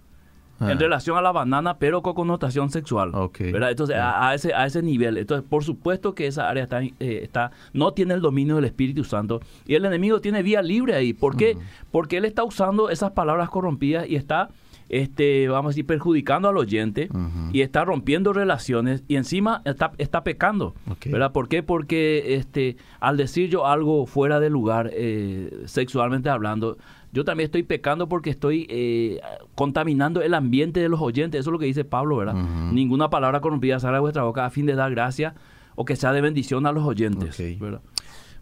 [0.60, 0.74] en ah.
[0.74, 3.12] relación a la banana, pero con connotación sexual.
[3.38, 5.16] Entonces, a, ese, a ese nivel.
[5.16, 9.04] Entonces, por supuesto que esa área está, eh, está, no tiene el dominio del Espíritu
[9.04, 11.12] Santo y el enemigo tiene vía libre ahí.
[11.12, 11.56] ¿Por qué?
[11.90, 14.50] Porque él está usando esas palabras corrompidas y está
[14.90, 17.08] este, vamos a decir, perjudicando al oyente
[17.52, 20.74] y está rompiendo relaciones y encima está, está pecando.
[21.06, 21.32] ¿Verdad?
[21.32, 21.62] ¿Por qué?
[21.62, 26.76] Porque este, al decir yo algo fuera de lugar, eh, sexualmente hablando,
[27.12, 29.20] yo también estoy pecando porque estoy eh,
[29.54, 31.40] contaminando el ambiente de los oyentes.
[31.40, 32.34] Eso es lo que dice Pablo, ¿verdad?
[32.34, 35.34] Ninguna palabra corrompida salga de vuestra boca a fin de dar gracia
[35.74, 37.42] o que sea de bendición a los oyentes.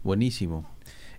[0.03, 0.65] Buenísimo.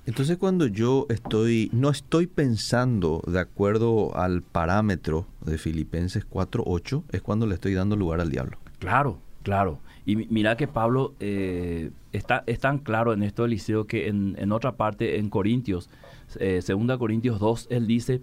[0.07, 7.21] Entonces cuando yo estoy, no estoy pensando de acuerdo al parámetro de Filipenses 4.8, es
[7.21, 8.59] cuando le estoy dando lugar al diablo.
[8.79, 9.81] Claro, claro.
[10.07, 14.53] Y mira que Pablo eh, está, es tan claro en esto, Eliseo, que en, en
[14.53, 15.91] otra parte, en Corintios,
[16.39, 18.23] eh, segunda Corintios 2, él dice,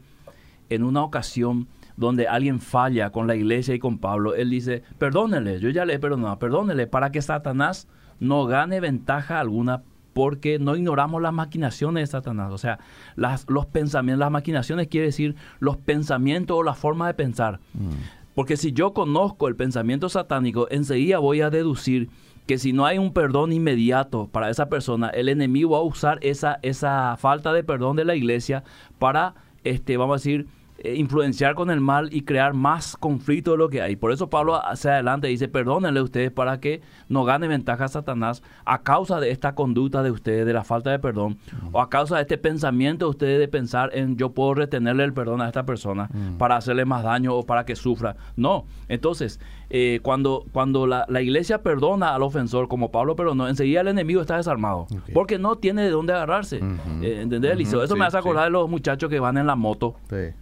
[0.70, 5.60] en una ocasión donde alguien falla con la iglesia y con Pablo, él dice, perdónele,
[5.60, 7.88] yo ya le he perdonado, perdónele, para que Satanás
[8.20, 12.52] no gane ventaja alguna porque no ignoramos las maquinaciones de Satanás.
[12.52, 12.80] O sea,
[13.16, 17.60] las, los pensamientos, las maquinaciones quiere decir los pensamientos o la forma de pensar.
[17.76, 17.90] Mm.
[18.34, 22.10] Porque si yo conozco el pensamiento satánico, enseguida voy a deducir
[22.48, 26.18] que si no hay un perdón inmediato para esa persona, el enemigo va a usar
[26.22, 28.64] esa, esa falta de perdón de la iglesia
[28.98, 30.48] para, este, vamos a decir,
[30.80, 33.96] eh, influenciar con el mal y crear más conflicto de lo que hay.
[33.96, 38.44] Por eso Pablo hacia adelante dice, perdónenle ustedes para que no gane ventaja a Satanás
[38.64, 41.40] a causa de esta conducta de ustedes, de la falta de perdón,
[41.72, 45.14] o a causa de este pensamiento de ustedes de pensar en yo puedo retenerle el
[45.14, 48.16] perdón a esta persona para hacerle más daño o para que sufra.
[48.36, 49.40] No, entonces,
[49.72, 54.38] eh, cuando, cuando la, iglesia perdona al ofensor, como Pablo perdonó, enseguida el enemigo está
[54.38, 56.58] desarmado, porque no tiene de dónde agarrarse.
[57.02, 59.96] Eh, ¿Entendés, Eso me hace acordar de los muchachos que van en la moto.
[60.10, 60.36] Sí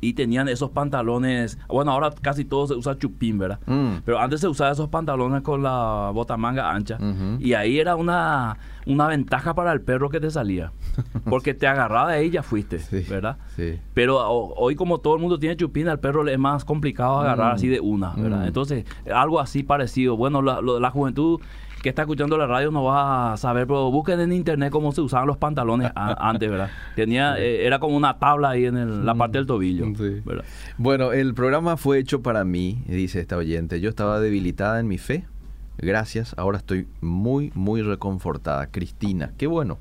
[0.00, 1.58] y tenían esos pantalones.
[1.68, 3.60] Bueno, ahora casi todo se usa chupín, ¿verdad?
[3.66, 4.02] Mm.
[4.04, 6.98] Pero antes se usaba esos pantalones con la bota manga ancha.
[7.38, 10.72] Y ahí era una, una ventaja para el perro que te salía.
[11.24, 13.38] Porque te agarraba de ahí y ya fuiste, ¿verdad?
[13.56, 13.78] Sí.
[13.94, 17.52] Pero hoy, como todo el mundo tiene chupín, al perro le es más complicado agarrar
[17.52, 17.54] mm.
[17.54, 18.42] así de una, ¿verdad?
[18.42, 18.46] Mm.
[18.46, 20.16] Entonces, algo así parecido.
[20.16, 21.40] Bueno, la, la juventud
[21.86, 25.02] que está escuchando la radio no va a saber, pero busquen en internet cómo se
[25.02, 26.68] usaban los pantalones antes, ¿verdad?
[26.96, 29.86] Tenía, eh, era como una tabla ahí en la mm, parte del tobillo.
[30.78, 33.80] Bueno, el programa fue hecho para mí, dice esta oyente.
[33.80, 35.26] Yo estaba debilitada en mi fe.
[35.78, 38.66] Gracias, ahora estoy muy, muy reconfortada.
[38.66, 39.78] Cristina, qué bueno.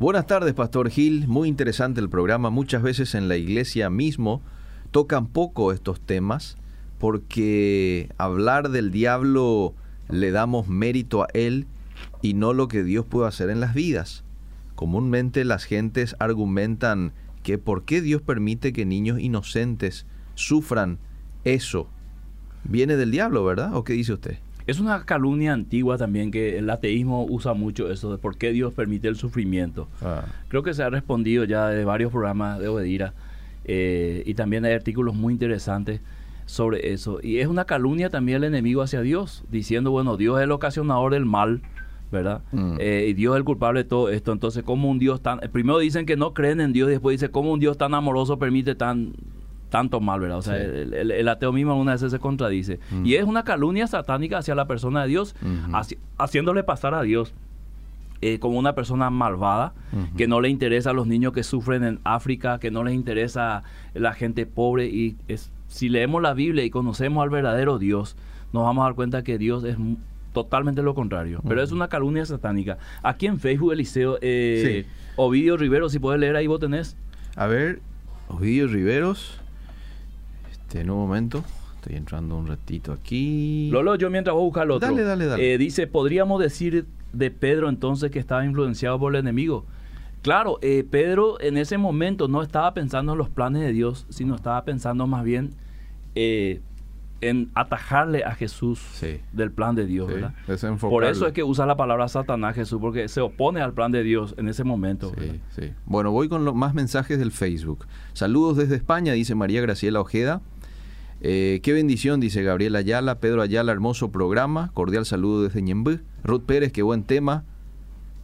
[0.00, 1.28] Buenas tardes, Pastor Gil.
[1.28, 2.48] Muy interesante el programa.
[2.48, 4.40] Muchas veces en la iglesia mismo
[4.92, 6.56] tocan poco estos temas
[6.98, 9.74] porque hablar del diablo
[10.08, 11.66] le damos mérito a él
[12.22, 14.24] y no lo que Dios puede hacer en las vidas.
[14.74, 17.12] Comúnmente las gentes argumentan
[17.42, 20.98] que por qué Dios permite que niños inocentes sufran
[21.44, 21.88] eso.
[22.64, 23.74] Viene del diablo, ¿verdad?
[23.74, 24.38] ¿O qué dice usted?
[24.66, 28.72] Es una calumnia antigua también que el ateísmo usa mucho eso de por qué Dios
[28.72, 29.88] permite el sufrimiento.
[30.00, 30.24] Ah.
[30.48, 33.12] Creo que se ha respondido ya de varios programas de Obedira
[33.66, 36.00] eh, y también hay artículos muy interesantes
[36.46, 37.18] sobre eso.
[37.22, 41.12] Y es una calumnia también el enemigo hacia Dios, diciendo, bueno, Dios es el ocasionador
[41.12, 41.62] del mal,
[42.12, 42.42] ¿verdad?
[42.52, 42.76] Mm.
[42.78, 44.32] Eh, y Dios es el culpable de todo esto.
[44.32, 45.40] Entonces, ¿cómo un Dios tan...
[45.52, 48.38] Primero dicen que no creen en Dios y después dice, ¿cómo un Dios tan amoroso
[48.38, 49.14] permite tan
[49.70, 50.38] tanto mal, ¿verdad?
[50.38, 52.78] O sea, el, ateo mismo una vez se contradice.
[52.92, 53.06] Mm.
[53.06, 55.34] Y es una calumnia satánica hacia la persona de Dios,
[56.16, 57.34] haciéndole pasar a Dios
[58.20, 59.74] eh, como una persona malvada,
[60.16, 63.64] que no le interesa a los niños que sufren en África, que no les interesa
[63.94, 64.86] la gente pobre.
[64.86, 68.14] Y es, si leemos la Biblia y conocemos al verdadero Dios,
[68.52, 69.76] nos vamos a dar cuenta que Dios es
[70.32, 71.40] totalmente lo contrario.
[71.48, 72.78] Pero es una calumnia satánica.
[73.02, 76.96] Aquí en Facebook, Eliseo, eh, Ovidio Rivero, si puedes leer ahí, vos tenés.
[77.34, 77.80] A ver,
[78.28, 79.40] Ovidio Riveros.
[80.48, 81.42] Este, en un momento.
[81.74, 83.68] Estoy entrando un ratito aquí.
[83.72, 84.88] Lolo, yo mientras voy a buscar el otro.
[84.88, 85.54] Dale, dale, dale.
[85.54, 89.66] Eh, dice, podríamos decir de Pedro entonces que estaba influenciado por el enemigo.
[90.22, 94.36] Claro, eh, Pedro en ese momento no estaba pensando en los planes de Dios, sino
[94.36, 95.63] estaba pensando más bien
[96.14, 96.60] eh,
[97.20, 98.80] en atajarle a Jesús
[99.32, 100.12] del plan de Dios.
[100.80, 104.02] Por eso es que usa la palabra Satanás Jesús, porque se opone al plan de
[104.02, 105.12] Dios en ese momento.
[105.86, 107.86] Bueno, voy con los más mensajes del Facebook.
[108.12, 110.42] Saludos desde España, dice María Graciela Ojeda.
[111.20, 114.70] Eh, qué bendición, dice Gabriel Ayala, Pedro Ayala, hermoso programa.
[114.74, 116.00] Cordial saludo desde Ñembú.
[116.22, 117.44] Ruth Pérez, qué buen tema.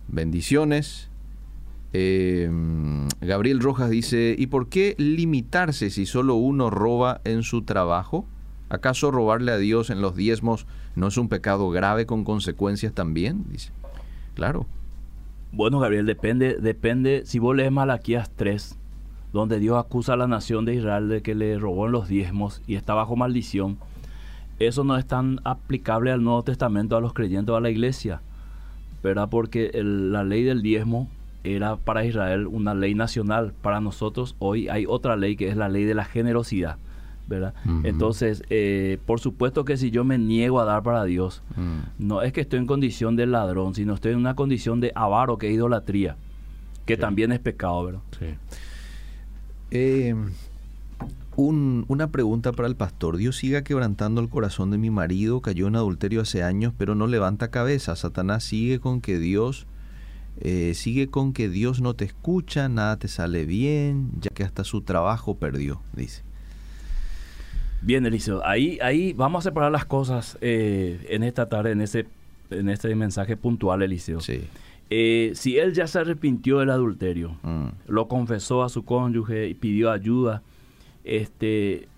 [0.09, 1.10] Bendiciones.
[1.93, 2.49] Eh,
[3.21, 8.27] Gabriel Rojas dice, ¿y por qué limitarse si solo uno roba en su trabajo?
[8.69, 13.45] ¿Acaso robarle a Dios en los diezmos no es un pecado grave con consecuencias también?
[13.51, 13.73] Dice.
[14.35, 14.67] Claro.
[15.53, 18.79] Bueno, Gabriel, depende, depende, si vos lees Malaquías 3,
[19.33, 22.63] donde Dios acusa a la nación de Israel de que le robó en los diezmos
[22.69, 23.79] y está bajo maldición,
[24.61, 28.23] eso no es tan aplicable al Nuevo Testamento a los creyentes a la iglesia,
[29.03, 29.29] ¿verdad?
[29.29, 31.09] Porque la ley del diezmo
[31.45, 33.53] era para Israel una ley nacional.
[33.63, 36.79] Para nosotros hoy hay otra ley que es la ley de la generosidad.
[37.31, 37.55] ¿verdad?
[37.85, 41.79] Entonces, eh, por supuesto que si yo me niego a dar para Dios, mm.
[42.05, 45.39] no es que estoy en condición de ladrón, sino estoy en una condición de avaro,
[45.39, 46.17] que es idolatría,
[46.87, 48.01] que también es pecado, ¿verdad?
[48.19, 48.27] Sí.
[49.71, 50.17] Eh,
[51.37, 53.17] una pregunta para el pastor.
[53.17, 57.07] Dios siga quebrantando el corazón de mi marido, cayó en adulterio hace años, pero no
[57.07, 57.97] levanta cabeza.
[57.97, 59.67] Satanás sigue con que Dios,
[60.39, 64.65] eh, sigue con que Dios no te escucha, nada te sale bien, ya que hasta
[64.65, 66.23] su trabajo perdió, dice.
[67.83, 72.07] Bien, Eliseo, ahí, ahí vamos a separar las cosas eh, en esta tarde, en ese,
[72.51, 74.21] en este mensaje puntual, Eliseo.
[74.21, 74.43] Sí.
[74.91, 77.69] Eh, si él ya se arrepintió del adulterio, mm.
[77.87, 80.43] lo confesó a su cónyuge y pidió ayuda,
[81.05, 81.89] este,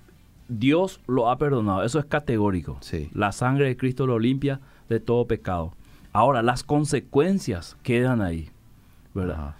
[0.48, 1.84] Dios lo ha perdonado.
[1.84, 2.78] Eso es categórico.
[3.12, 5.72] La sangre de Cristo lo limpia de todo pecado.
[6.12, 8.50] Ahora, las consecuencias quedan ahí,
[9.14, 9.54] ¿verdad?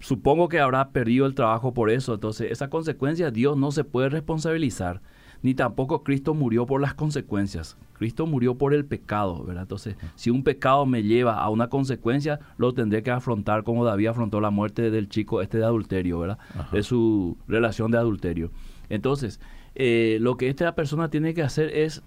[0.00, 2.14] Supongo que habrá perdido el trabajo por eso.
[2.14, 5.00] Entonces, esa consecuencia Dios no se puede responsabilizar
[5.42, 7.76] ni tampoco Cristo murió por las consecuencias.
[7.94, 9.62] Cristo murió por el pecado, ¿verdad?
[9.62, 14.06] Entonces, si un pecado me lleva a una consecuencia, lo tendré que afrontar como David
[14.06, 16.38] afrontó la muerte del chico este de adulterio, ¿verdad?
[16.70, 18.50] De su relación de adulterio.
[18.88, 19.40] Entonces,
[19.74, 22.02] eh, lo que esta persona tiene que hacer es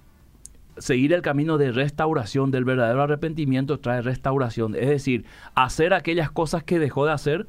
[0.77, 4.75] seguir el camino de restauración, del verdadero arrepentimiento trae restauración.
[4.75, 7.47] Es decir, hacer aquellas cosas que dejó de hacer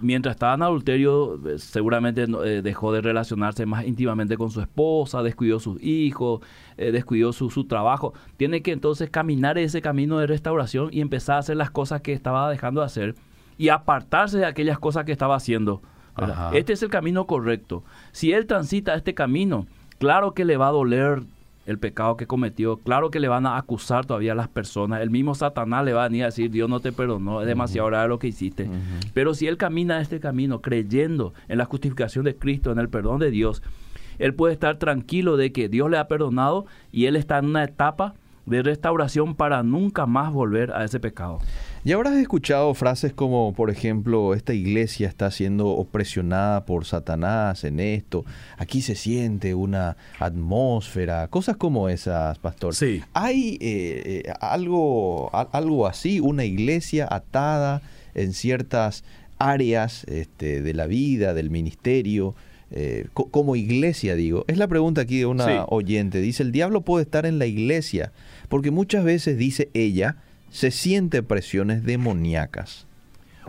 [0.00, 5.22] Mientras estaba en adulterio, eh, seguramente eh, dejó de relacionarse más íntimamente con su esposa,
[5.22, 6.42] descuidó sus hijos,
[6.76, 8.14] eh, descuidó su, su, trabajo.
[8.36, 12.12] Tiene que entonces caminar ese camino de restauración y empezar a hacer las cosas que
[12.12, 13.14] estaba dejando de hacer
[13.56, 15.82] y apartarse de aquellas cosas que estaba haciendo.
[16.52, 17.84] Este es el camino correcto.
[18.12, 19.66] Si él transita este camino,
[19.98, 21.22] claro que le va a doler
[21.68, 22.78] el pecado que cometió.
[22.78, 25.02] Claro que le van a acusar todavía a las personas.
[25.02, 27.90] El mismo Satanás le va a venir a decir, Dios no te perdonó, es demasiado
[27.90, 28.70] raro lo que hiciste.
[29.12, 33.18] Pero si él camina este camino creyendo en la justificación de Cristo, en el perdón
[33.18, 33.62] de Dios,
[34.18, 37.64] él puede estar tranquilo de que Dios le ha perdonado y él está en una
[37.64, 38.14] etapa
[38.46, 41.38] de restauración para nunca más volver a ese pecado.
[41.84, 47.78] Y habrás escuchado frases como, por ejemplo, esta iglesia está siendo opresionada por Satanás en
[47.78, 48.24] esto,
[48.56, 52.74] aquí se siente una atmósfera, cosas como esas, pastor.
[52.74, 53.02] Sí.
[53.14, 57.80] ¿Hay eh, eh, algo, algo así, una iglesia atada
[58.14, 59.04] en ciertas
[59.38, 62.34] áreas este, de la vida, del ministerio?
[62.70, 64.44] Eh, como iglesia, digo.
[64.46, 66.20] Es la pregunta aquí de una oyente.
[66.20, 68.12] Dice, el diablo puede estar en la iglesia,
[68.50, 70.16] porque muchas veces, dice ella,
[70.50, 72.86] se siente presiones demoníacas.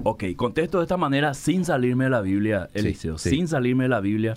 [0.04, 4.00] Ok, contesto de esta manera sin salirme de la Biblia, Eliseo, sin salirme de la
[4.00, 4.36] Biblia,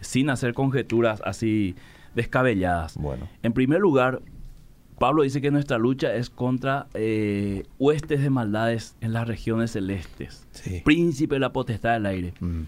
[0.00, 1.74] sin hacer conjeturas así
[2.14, 2.96] descabelladas.
[2.96, 3.28] Bueno.
[3.42, 4.22] En primer lugar,
[4.98, 10.46] Pablo dice que nuestra lucha es contra eh, huestes de maldades en las regiones celestes,
[10.84, 12.34] príncipe de la potestad del aire.
[12.40, 12.62] Mm.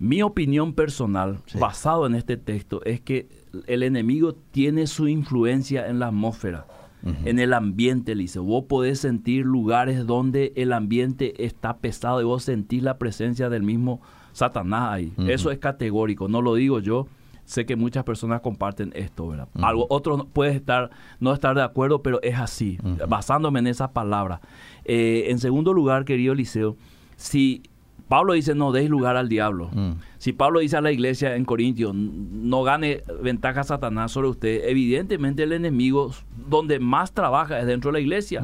[0.00, 3.28] Mi opinión personal, basado en este texto, es que
[3.66, 6.66] el enemigo tiene su influencia en la atmósfera,
[7.02, 8.38] en el ambiente, Lice.
[8.38, 13.62] Vos podés sentir lugares donde el ambiente está pesado y vos sentís la presencia del
[13.62, 14.00] mismo
[14.32, 15.12] Satanás ahí.
[15.26, 17.06] Eso es categórico, no lo digo yo.
[17.44, 19.48] Sé que muchas personas comparten esto, ¿verdad?
[19.54, 24.42] Algo, otro puede estar, no estar de acuerdo, pero es así, basándome en esa palabra.
[24.84, 26.76] Eh, en segundo lugar, querido Liceo,
[27.16, 27.62] si
[28.08, 29.70] Pablo dice no deis lugar al diablo.
[29.72, 29.92] Mm.
[30.18, 35.42] Si Pablo dice a la iglesia en Corintios no gane ventaja Satanás sobre usted, evidentemente
[35.42, 36.12] el enemigo
[36.48, 38.42] donde más trabaja es dentro de la iglesia.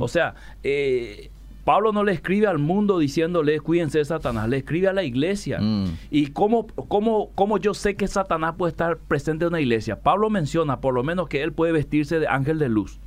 [0.00, 1.30] O sea, eh,
[1.64, 5.60] Pablo no le escribe al mundo diciéndole cuídense de Satanás, le escribe a la iglesia.
[5.60, 5.96] Mm.
[6.10, 10.00] ¿Y cómo, cómo, cómo yo sé que Satanás puede estar presente en una iglesia?
[10.00, 12.98] Pablo menciona por lo menos que él puede vestirse de ángel de luz.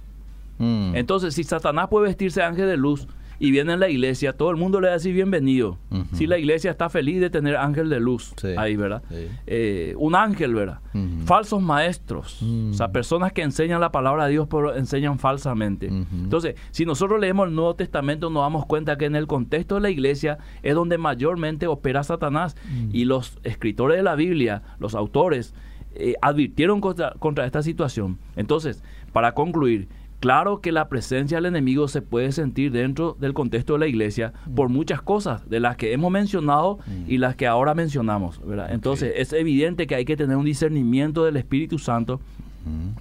[0.60, 0.96] Mm.
[0.96, 3.08] Entonces, si Satanás puede vestirse de ángel de luz,
[3.40, 5.78] y viene a la iglesia, todo el mundo le da así bienvenido.
[6.14, 9.04] Si la iglesia está feliz de tener ángel de luz ahí, ¿verdad?
[9.48, 10.80] Eh, un ángel, ¿verdad?
[11.26, 15.88] Falsos maestros, o sea, personas que enseñan la palabra de Dios pero enseñan falsamente.
[15.88, 19.82] Entonces, si nosotros leemos el Nuevo Testamento nos damos cuenta que en el contexto de
[19.82, 22.56] la iglesia es donde mayormente opera Satanás
[22.92, 25.54] y los escritores de la Biblia, los autores,
[25.98, 28.20] eh, advirtieron contra, contra esta situación.
[28.36, 29.88] Entonces, para concluir,
[30.20, 34.34] Claro que la presencia del enemigo se puede sentir dentro del contexto de la iglesia
[34.56, 38.42] por muchas cosas, de las que hemos mencionado y las que ahora mencionamos.
[38.70, 42.20] Entonces es evidente que hay que tener un discernimiento del Espíritu Santo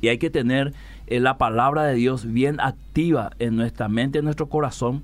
[0.01, 0.75] y hay que tener
[1.07, 5.03] eh, la palabra de Dios bien activa en nuestra mente, en nuestro corazón,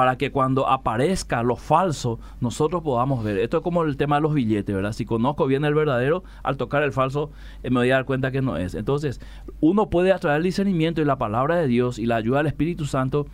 [0.00, 3.36] para que cuando aparezca lo falso, nosotros podamos ver.
[3.36, 4.94] Esto es como el tema de los billetes, ¿verdad?
[4.94, 7.30] Si conozco bien el verdadero, al tocar el falso,
[7.62, 8.74] eh, me voy a dar cuenta que no es.
[8.74, 9.20] Entonces,
[9.60, 12.46] uno puede a través del discernimiento y la palabra de Dios y la ayuda del
[12.46, 13.26] Espíritu Santo,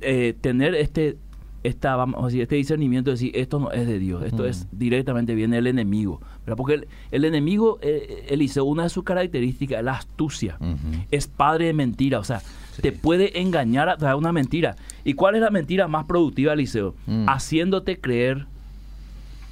[0.00, 1.18] eh, tener este
[1.62, 4.66] esta, vamos a decir, este discernimiento de decir esto no es de Dios, esto es
[4.72, 6.20] directamente viene del enemigo.
[6.44, 6.56] ¿verdad?
[6.56, 10.58] Porque el, enemigo, eh, Eliseo, una de sus características es la astucia,
[11.12, 12.42] es padre de mentira, o sea,
[12.80, 14.76] te puede engañar a través de una mentira.
[15.04, 16.94] ¿Y cuál es la mentira más productiva, Eliseo?
[17.06, 17.28] Mm.
[17.28, 18.46] Haciéndote creer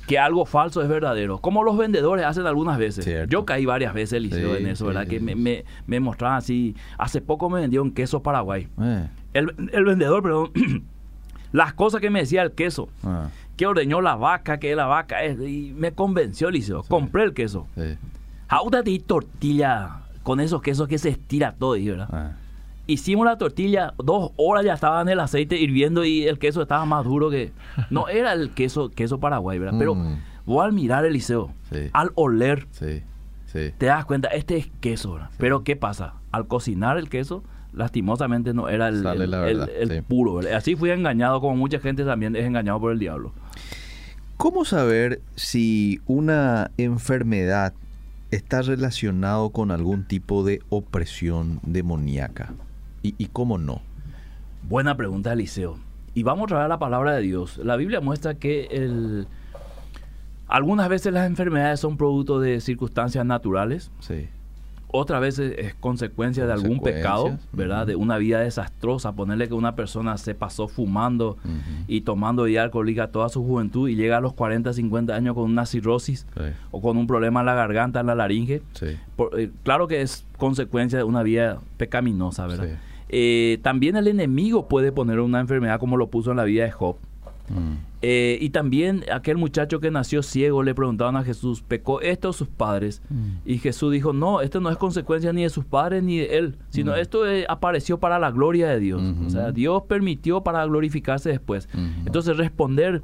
[0.06, 1.38] que algo falso es verdadero.
[1.38, 3.28] Como los vendedores hacen algunas veces.
[3.28, 5.06] Yo caí varias veces, Eliseo, en eso, ¿verdad?
[5.06, 6.76] que me, me, mostraban así.
[6.98, 8.68] Hace poco me vendió un queso paraguay.
[8.80, 9.08] Eh.
[9.34, 10.52] El, el, vendedor, perdón.
[11.52, 12.88] las cosas que me decía el queso.
[13.02, 13.28] Ah.
[13.56, 15.40] Que ordeñó la vaca, que la vaca es.
[15.40, 16.84] Y me convenció, Eliseo.
[16.84, 17.66] Compré el queso.
[17.74, 19.00] Sí.
[19.00, 22.08] tortilla con esos quesos que se estira todo, ¿verdad?
[22.12, 22.32] Ah
[22.86, 26.84] hicimos la tortilla, dos horas ya estaba en el aceite hirviendo y el queso estaba
[26.84, 27.52] más duro que...
[27.90, 29.78] No era el queso, queso paraguay, ¿verdad?
[29.78, 30.18] Pero mm.
[30.46, 31.52] vos al mirar el liceo,
[31.92, 32.66] al oler,
[33.52, 35.30] te das cuenta, este es queso, ¿verdad?
[35.38, 36.14] Pero ¿qué pasa?
[36.30, 40.54] Al cocinar el queso, lastimosamente no era el, el, puro, ¿verdad?
[40.54, 43.32] Así fui engañado, como mucha gente también es engañado por el diablo.
[44.36, 47.72] ¿Cómo saber si una enfermedad
[48.30, 52.52] está relacionado con algún tipo de opresión demoníaca?
[53.02, 53.82] Y, cómo no?
[54.62, 55.78] Buena pregunta, Eliseo.
[56.14, 57.58] Y vamos a ver la palabra de Dios.
[57.58, 59.28] La Biblia muestra que el,
[60.48, 63.90] algunas veces las enfermedades son producto de circunstancias naturales.
[64.00, 64.28] Sí.
[64.98, 67.86] Otras veces es consecuencia de algún pecado, ¿verdad?
[67.86, 69.12] De una vida desastrosa.
[69.12, 71.36] Ponerle que una persona se pasó fumando
[71.86, 75.44] y tomando bebida alcohólica toda su juventud y llega a los 40, 50 años con
[75.44, 76.26] una cirrosis
[76.70, 78.62] o con un problema en la garganta, en la laringe.
[79.36, 82.78] Eh, claro que es consecuencia de una vida pecaminosa, ¿verdad?
[83.08, 86.70] Eh, también el enemigo puede poner una enfermedad como lo puso en la vida de
[86.70, 86.96] Job.
[87.48, 87.74] Mm.
[88.02, 92.32] Eh, y también aquel muchacho que nació ciego le preguntaban a Jesús, ¿pecó esto o
[92.32, 93.02] sus padres?
[93.08, 93.30] Mm.
[93.44, 96.56] Y Jesús dijo, no, esto no es consecuencia ni de sus padres ni de él,
[96.70, 96.96] sino mm.
[96.96, 99.02] esto eh, apareció para la gloria de Dios.
[99.26, 101.68] O sea, Dios permitió para glorificarse después.
[102.04, 103.02] Entonces responder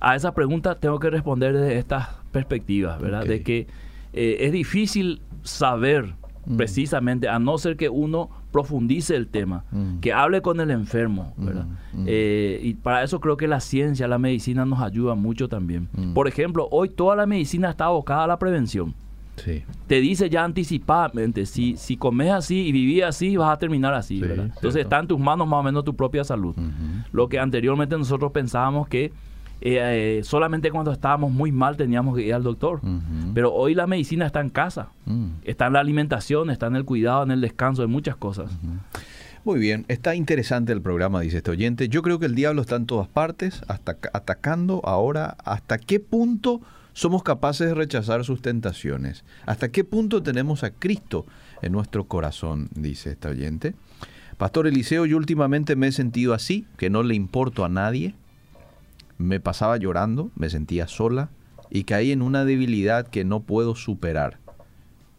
[0.00, 3.24] a esa pregunta tengo que responder desde estas perspectivas, ¿verdad?
[3.24, 3.66] De que
[4.12, 6.14] es difícil saber
[6.46, 6.56] mm.
[6.56, 9.98] precisamente, a no ser que uno profundice el tema, mm.
[10.00, 11.66] que hable con el enfermo, ¿verdad?
[12.06, 15.88] Eh, y para eso creo que la ciencia, la medicina nos ayuda mucho también.
[16.14, 18.94] Por ejemplo, hoy toda la medicina está abocada a la prevención.
[19.86, 24.20] Te dice ya anticipadamente, si, si comes así y vivís así, vas a terminar así,
[24.20, 24.50] ¿verdad?
[24.54, 26.54] Entonces está en tus manos más o menos tu propia salud.
[27.12, 29.12] Lo que anteriormente nosotros pensábamos que
[29.64, 32.80] eh, eh, solamente cuando estábamos muy mal teníamos que ir al doctor.
[33.32, 35.26] Pero hoy la medicina está en casa, mm.
[35.44, 38.50] está en la alimentación, está en el cuidado, en el descanso, en muchas cosas.
[39.44, 41.88] Muy bien, está interesante el programa, dice este oyente.
[41.88, 45.36] Yo creo que el diablo está en todas partes, hasta atacando ahora.
[45.44, 46.60] ¿Hasta qué punto
[46.92, 49.24] somos capaces de rechazar sus tentaciones?
[49.46, 51.24] ¿Hasta qué punto tenemos a Cristo
[51.60, 52.68] en nuestro corazón?
[52.74, 53.74] Dice este oyente.
[54.38, 58.16] Pastor Eliseo, yo últimamente me he sentido así, que no le importo a nadie.
[59.22, 61.30] Me pasaba llorando, me sentía sola
[61.70, 64.38] y caí en una debilidad que no puedo superar.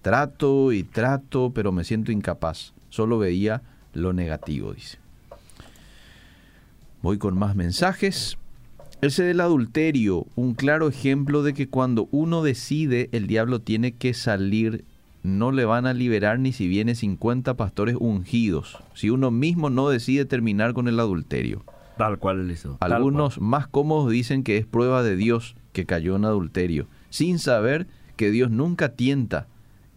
[0.01, 2.73] Trato y trato, pero me siento incapaz.
[2.89, 3.61] Solo veía
[3.93, 4.97] lo negativo, dice.
[7.01, 8.37] Voy con más mensajes.
[9.01, 14.13] El del adulterio, un claro ejemplo de que cuando uno decide, el diablo tiene que
[14.13, 14.83] salir.
[15.23, 18.79] No le van a liberar ni si viene 50 pastores ungidos.
[18.95, 21.63] Si uno mismo no decide terminar con el adulterio.
[21.97, 22.77] Tal cual hizo.
[22.79, 27.87] Algunos más cómodos dicen que es prueba de Dios que cayó en adulterio, sin saber
[28.15, 29.47] que Dios nunca tienta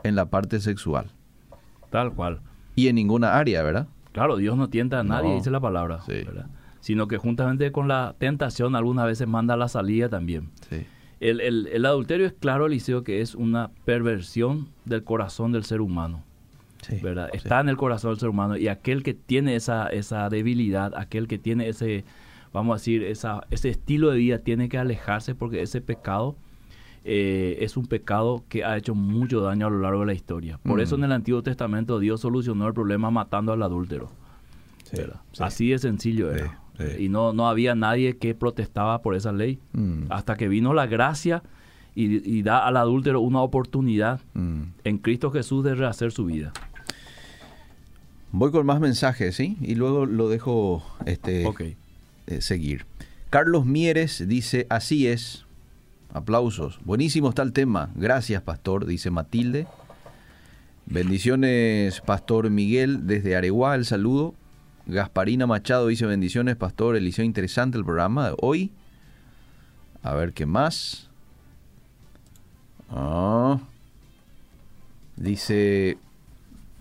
[0.02, 1.06] en la parte sexual.
[1.90, 2.40] Tal cual.
[2.74, 3.88] Y en ninguna área, ¿verdad?
[4.12, 6.00] Claro, Dios no tienta a nadie, dice la palabra.
[6.06, 6.24] Sí
[6.86, 10.50] sino que juntamente con la tentación algunas veces manda la salida también.
[11.18, 16.22] El, adulterio es claro, Eliseo, que es una perversión del corazón del ser humano.
[17.02, 17.30] ¿Verdad?
[17.32, 21.28] Está en el corazón del ser humano y aquel que tiene esa, esa debilidad, aquel
[21.28, 22.04] que tiene ese,
[22.52, 26.36] vamos a decir, esa, ese estilo de vida tiene que alejarse porque ese pecado
[27.04, 30.58] eh, es un pecado que ha hecho mucho daño a lo largo de la historia.
[30.58, 31.00] Por eso mm.
[31.00, 34.10] en el Antiguo Testamento Dios solucionó el problema matando al adúltero.
[35.38, 36.60] Así de sencillo era.
[36.98, 39.60] Y no, no había nadie que protestaba por esa ley.
[39.72, 40.04] Mm.
[40.10, 41.42] Hasta que vino la gracia
[41.94, 44.62] y, da al adúltero una oportunidad mm.
[44.84, 46.52] en Cristo Jesús de rehacer su vida.
[48.38, 49.56] Voy con más mensajes, ¿sí?
[49.62, 51.48] Y luego lo dejo este,
[52.26, 52.84] eh, seguir.
[53.30, 55.46] Carlos Mieres dice, así es.
[56.12, 56.78] Aplausos.
[56.84, 57.88] Buenísimo está el tema.
[57.94, 59.66] Gracias, pastor, dice Matilde.
[60.84, 64.34] Bendiciones, Pastor Miguel, desde Areguá, el saludo.
[64.84, 68.70] Gasparina Machado dice bendiciones, pastor Eliseo, interesante el programa de hoy.
[70.02, 71.08] A ver qué más.
[72.90, 73.60] Ah.
[75.16, 75.96] Dice,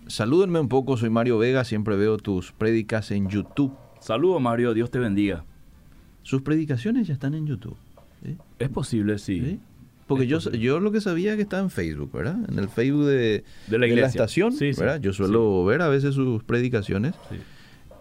[0.06, 3.74] salúdenme un poco, soy Mario Vega, siempre veo tus prédicas en YouTube.
[4.00, 5.44] Saludo Mario, Dios te bendiga.
[6.22, 7.76] Sus predicaciones ya están en YouTube.
[8.58, 9.60] Es posible, sí.
[10.06, 12.36] Porque yo, yo lo que sabía que está en Facebook, ¿verdad?
[12.48, 15.00] En el Facebook de, la, estación, ¿verdad?
[15.00, 17.14] Yo suelo ver a veces sus predicaciones.
[17.28, 17.36] Sí.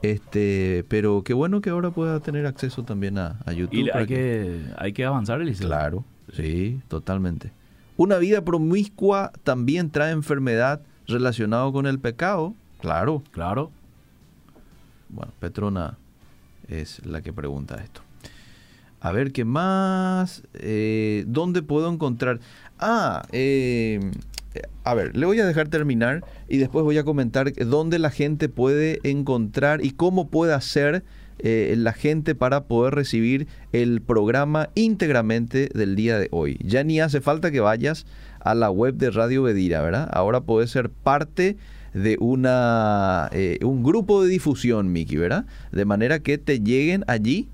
[0.01, 3.73] Este, pero qué bueno que ahora pueda tener acceso también a, YouTube.
[3.73, 5.67] Y hay que, hay que avanzar, Eliseo.
[5.67, 7.51] Claro, sí, totalmente.
[7.97, 12.53] Una vida promiscua también trae enfermedad relacionada con el pecado.
[12.81, 13.23] Claro.
[13.31, 13.71] Claro.
[15.09, 15.97] Bueno, Petrona
[16.67, 18.01] es la que pregunta esto.
[18.99, 20.43] A ver, ¿qué más?
[20.55, 22.39] Eh, ¿Dónde puedo encontrar?
[22.79, 23.99] Ah, eh,
[24.83, 28.49] a ver, le voy a dejar terminar y después voy a comentar dónde la gente
[28.49, 31.03] puede encontrar y cómo puede hacer
[31.39, 36.57] eh, la gente para poder recibir el programa íntegramente del día de hoy.
[36.63, 38.05] Ya ni hace falta que vayas
[38.45, 40.07] a la web de Radio Bedira, ¿verdad?
[40.13, 41.57] Ahora puedes ser parte
[41.93, 45.45] de una, eh, un grupo de difusión, Miki, ¿verdad?
[45.71, 47.49] De manera que te lleguen allí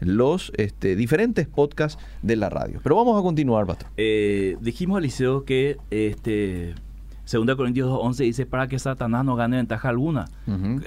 [0.00, 2.80] los este, diferentes podcasts de la radio.
[2.82, 3.88] Pero vamos a continuar, Pastor.
[3.96, 6.74] Eh, dijimos, Eliseo, que este,
[7.30, 10.24] 2 Corintios 11 dice para que Satanás no gane ventaja alguna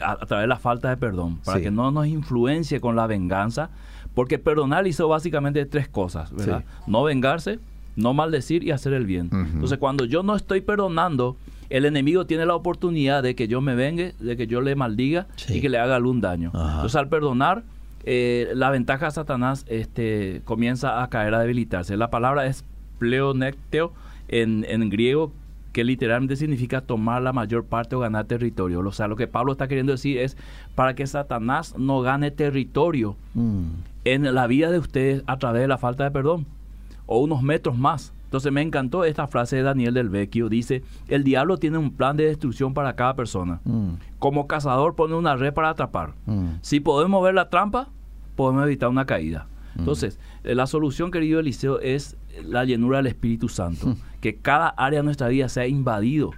[0.03, 3.69] a, través de la falta de perdón, para que no nos influencie con la venganza,
[4.13, 6.65] porque perdonar hizo básicamente tres cosas, ¿verdad?
[6.87, 7.59] No vengarse,
[7.95, 9.29] no maldecir y hacer el bien.
[9.31, 11.37] Entonces, cuando yo no estoy perdonando,
[11.69, 15.27] el enemigo tiene la oportunidad de que yo me vengue, de que yo le maldiga
[15.49, 16.51] y que le haga algún daño.
[16.53, 17.63] Entonces, al perdonar,
[18.03, 21.97] eh, la ventaja de Satanás este, comienza a caer, a debilitarse.
[21.97, 22.63] La palabra es
[22.99, 23.93] pleonecteo
[24.27, 25.31] en, en griego,
[25.73, 28.79] que literalmente significa tomar la mayor parte o ganar territorio.
[28.79, 30.37] O sea, lo que Pablo está queriendo decir es
[30.75, 33.63] para que Satanás no gane territorio mm.
[34.05, 36.45] en la vida de ustedes a través de la falta de perdón
[37.05, 38.13] o unos metros más.
[38.25, 40.49] Entonces me encantó esta frase de Daniel del Vecchio.
[40.49, 43.61] Dice, el diablo tiene un plan de destrucción para cada persona.
[43.63, 43.93] Mm.
[44.19, 46.15] Como cazador pone una red para atrapar.
[46.25, 46.47] Mm.
[46.61, 47.89] Si podemos ver la trampa,
[48.35, 49.47] podemos evitar una caída.
[49.77, 53.95] Entonces, eh, la solución, querido Eliseo, es la llenura del Espíritu Santo.
[54.25, 56.31] Que cada área de nuestra vida sea invadido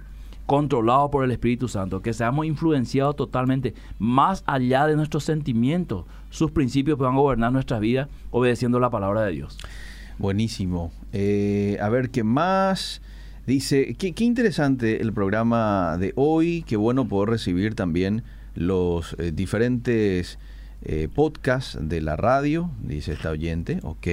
[0.48, 6.50] controlados por el Espíritu Santo, que seamos influenciados totalmente, más allá de nuestros sentimientos, sus
[6.50, 9.58] principios puedan gobernar nuestra vida obedeciendo la palabra de Dios.
[10.18, 10.92] Buenísimo.
[11.12, 13.00] Eh, a ver, ¿qué más?
[13.46, 18.22] Dice, qué, interesante el programa de hoy, qué bueno poder recibir también
[18.54, 20.38] los eh, diferentes
[20.82, 24.06] eh, podcasts de la radio, dice esta oyente, ok,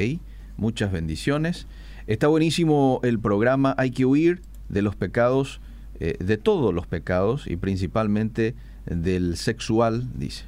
[0.57, 1.67] muchas bendiciones.
[2.07, 5.59] Está buenísimo el programa, hay que huir de los pecados
[5.99, 8.53] eh, de todos los pecados y principalmente
[8.85, 10.43] del sexual, dice.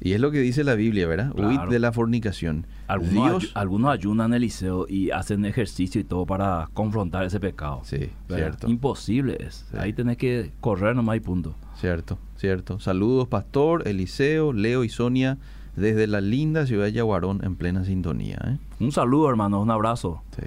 [0.00, 1.32] Y es lo que dice la Biblia, ¿verdad?
[1.34, 2.66] Huid de la fornicación.
[2.86, 7.80] Algunos, algunos ayunan el liceo y hacen ejercicio y todo para confrontar ese pecado.
[7.84, 8.68] Sí, cierto.
[8.68, 9.66] Imposible es.
[9.76, 11.54] Ahí tenés que correr nomás y punto.
[11.80, 12.78] Cierto, cierto.
[12.78, 15.38] Saludos, Pastor, Eliseo, Leo y Sonia,
[15.76, 18.38] desde la linda ciudad de Yaguarón en plena sintonía.
[18.46, 18.58] ¿eh?
[18.80, 20.22] Un saludo, hermano, un abrazo.
[20.36, 20.46] Sí.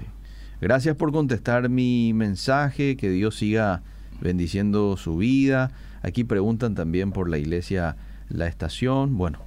[0.60, 2.96] Gracias por contestar mi mensaje.
[2.96, 3.82] Que Dios siga
[4.20, 5.72] bendiciendo su vida.
[6.02, 7.96] Aquí preguntan también por la iglesia
[8.30, 9.16] La Estación.
[9.18, 9.38] Bueno,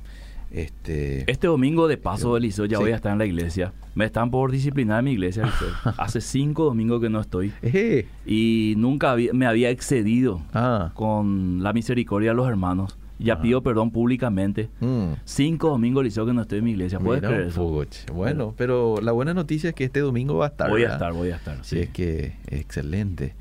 [0.51, 1.29] este...
[1.31, 3.73] Este domingo de paso, Eliseo, ya voy a estar en la iglesia.
[3.95, 5.51] Me están por disciplinar en mi iglesia,
[5.97, 7.53] Hace cinco domingos que no estoy.
[8.25, 10.91] y nunca me había excedido ah.
[10.93, 12.97] con la misericordia de los hermanos.
[13.19, 13.41] Ya ah.
[13.41, 14.69] pido perdón públicamente.
[14.79, 15.13] Mm.
[15.23, 16.99] Cinco domingos, Eliseo, que no estoy en mi iglesia.
[16.99, 17.85] ¿Puedes creer eso?
[18.13, 20.69] Bueno, pero la buena noticia es que este domingo va a estar.
[20.69, 21.57] Voy a estar, voy a estar.
[21.63, 23.35] Sí, es que excelente.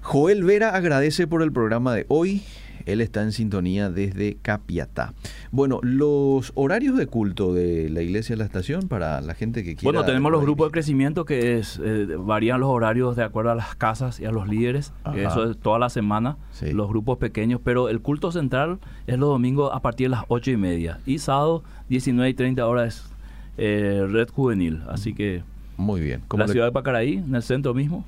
[0.00, 2.42] Joel Vera agradece por el programa de hoy.
[2.86, 5.12] Él está en sintonía desde Capiatá.
[5.50, 9.76] Bueno, los horarios de culto de la iglesia de la estación para la gente que
[9.76, 9.92] quiera.
[9.92, 13.54] Bueno, tenemos los grupos de crecimiento que es, eh, varían los horarios de acuerdo a
[13.54, 14.92] las casas y a los líderes.
[15.14, 17.60] Eso es toda la semana, los grupos pequeños.
[17.62, 21.00] Pero el culto central es los domingos a partir de las ocho y media.
[21.04, 23.10] Y sábado, 19 y 30 horas,
[23.58, 24.82] eh, Red Juvenil.
[24.88, 25.42] Así que
[25.76, 26.22] muy bien.
[26.36, 28.04] la ciudad de Pacaraí, en el centro mismo,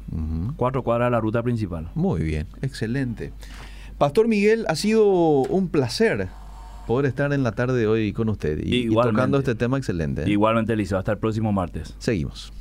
[0.57, 1.91] cuatro cuadras de la ruta principal.
[1.95, 3.33] Muy bien, excelente.
[3.99, 6.28] Pastor Miguel, ha sido un placer
[6.86, 10.28] poder estar en la tarde de hoy con usted y, tocando este tema excelente.
[10.30, 11.94] Igualmente, Eliseo, hasta el próximo martes.
[11.99, 12.53] Seguimos.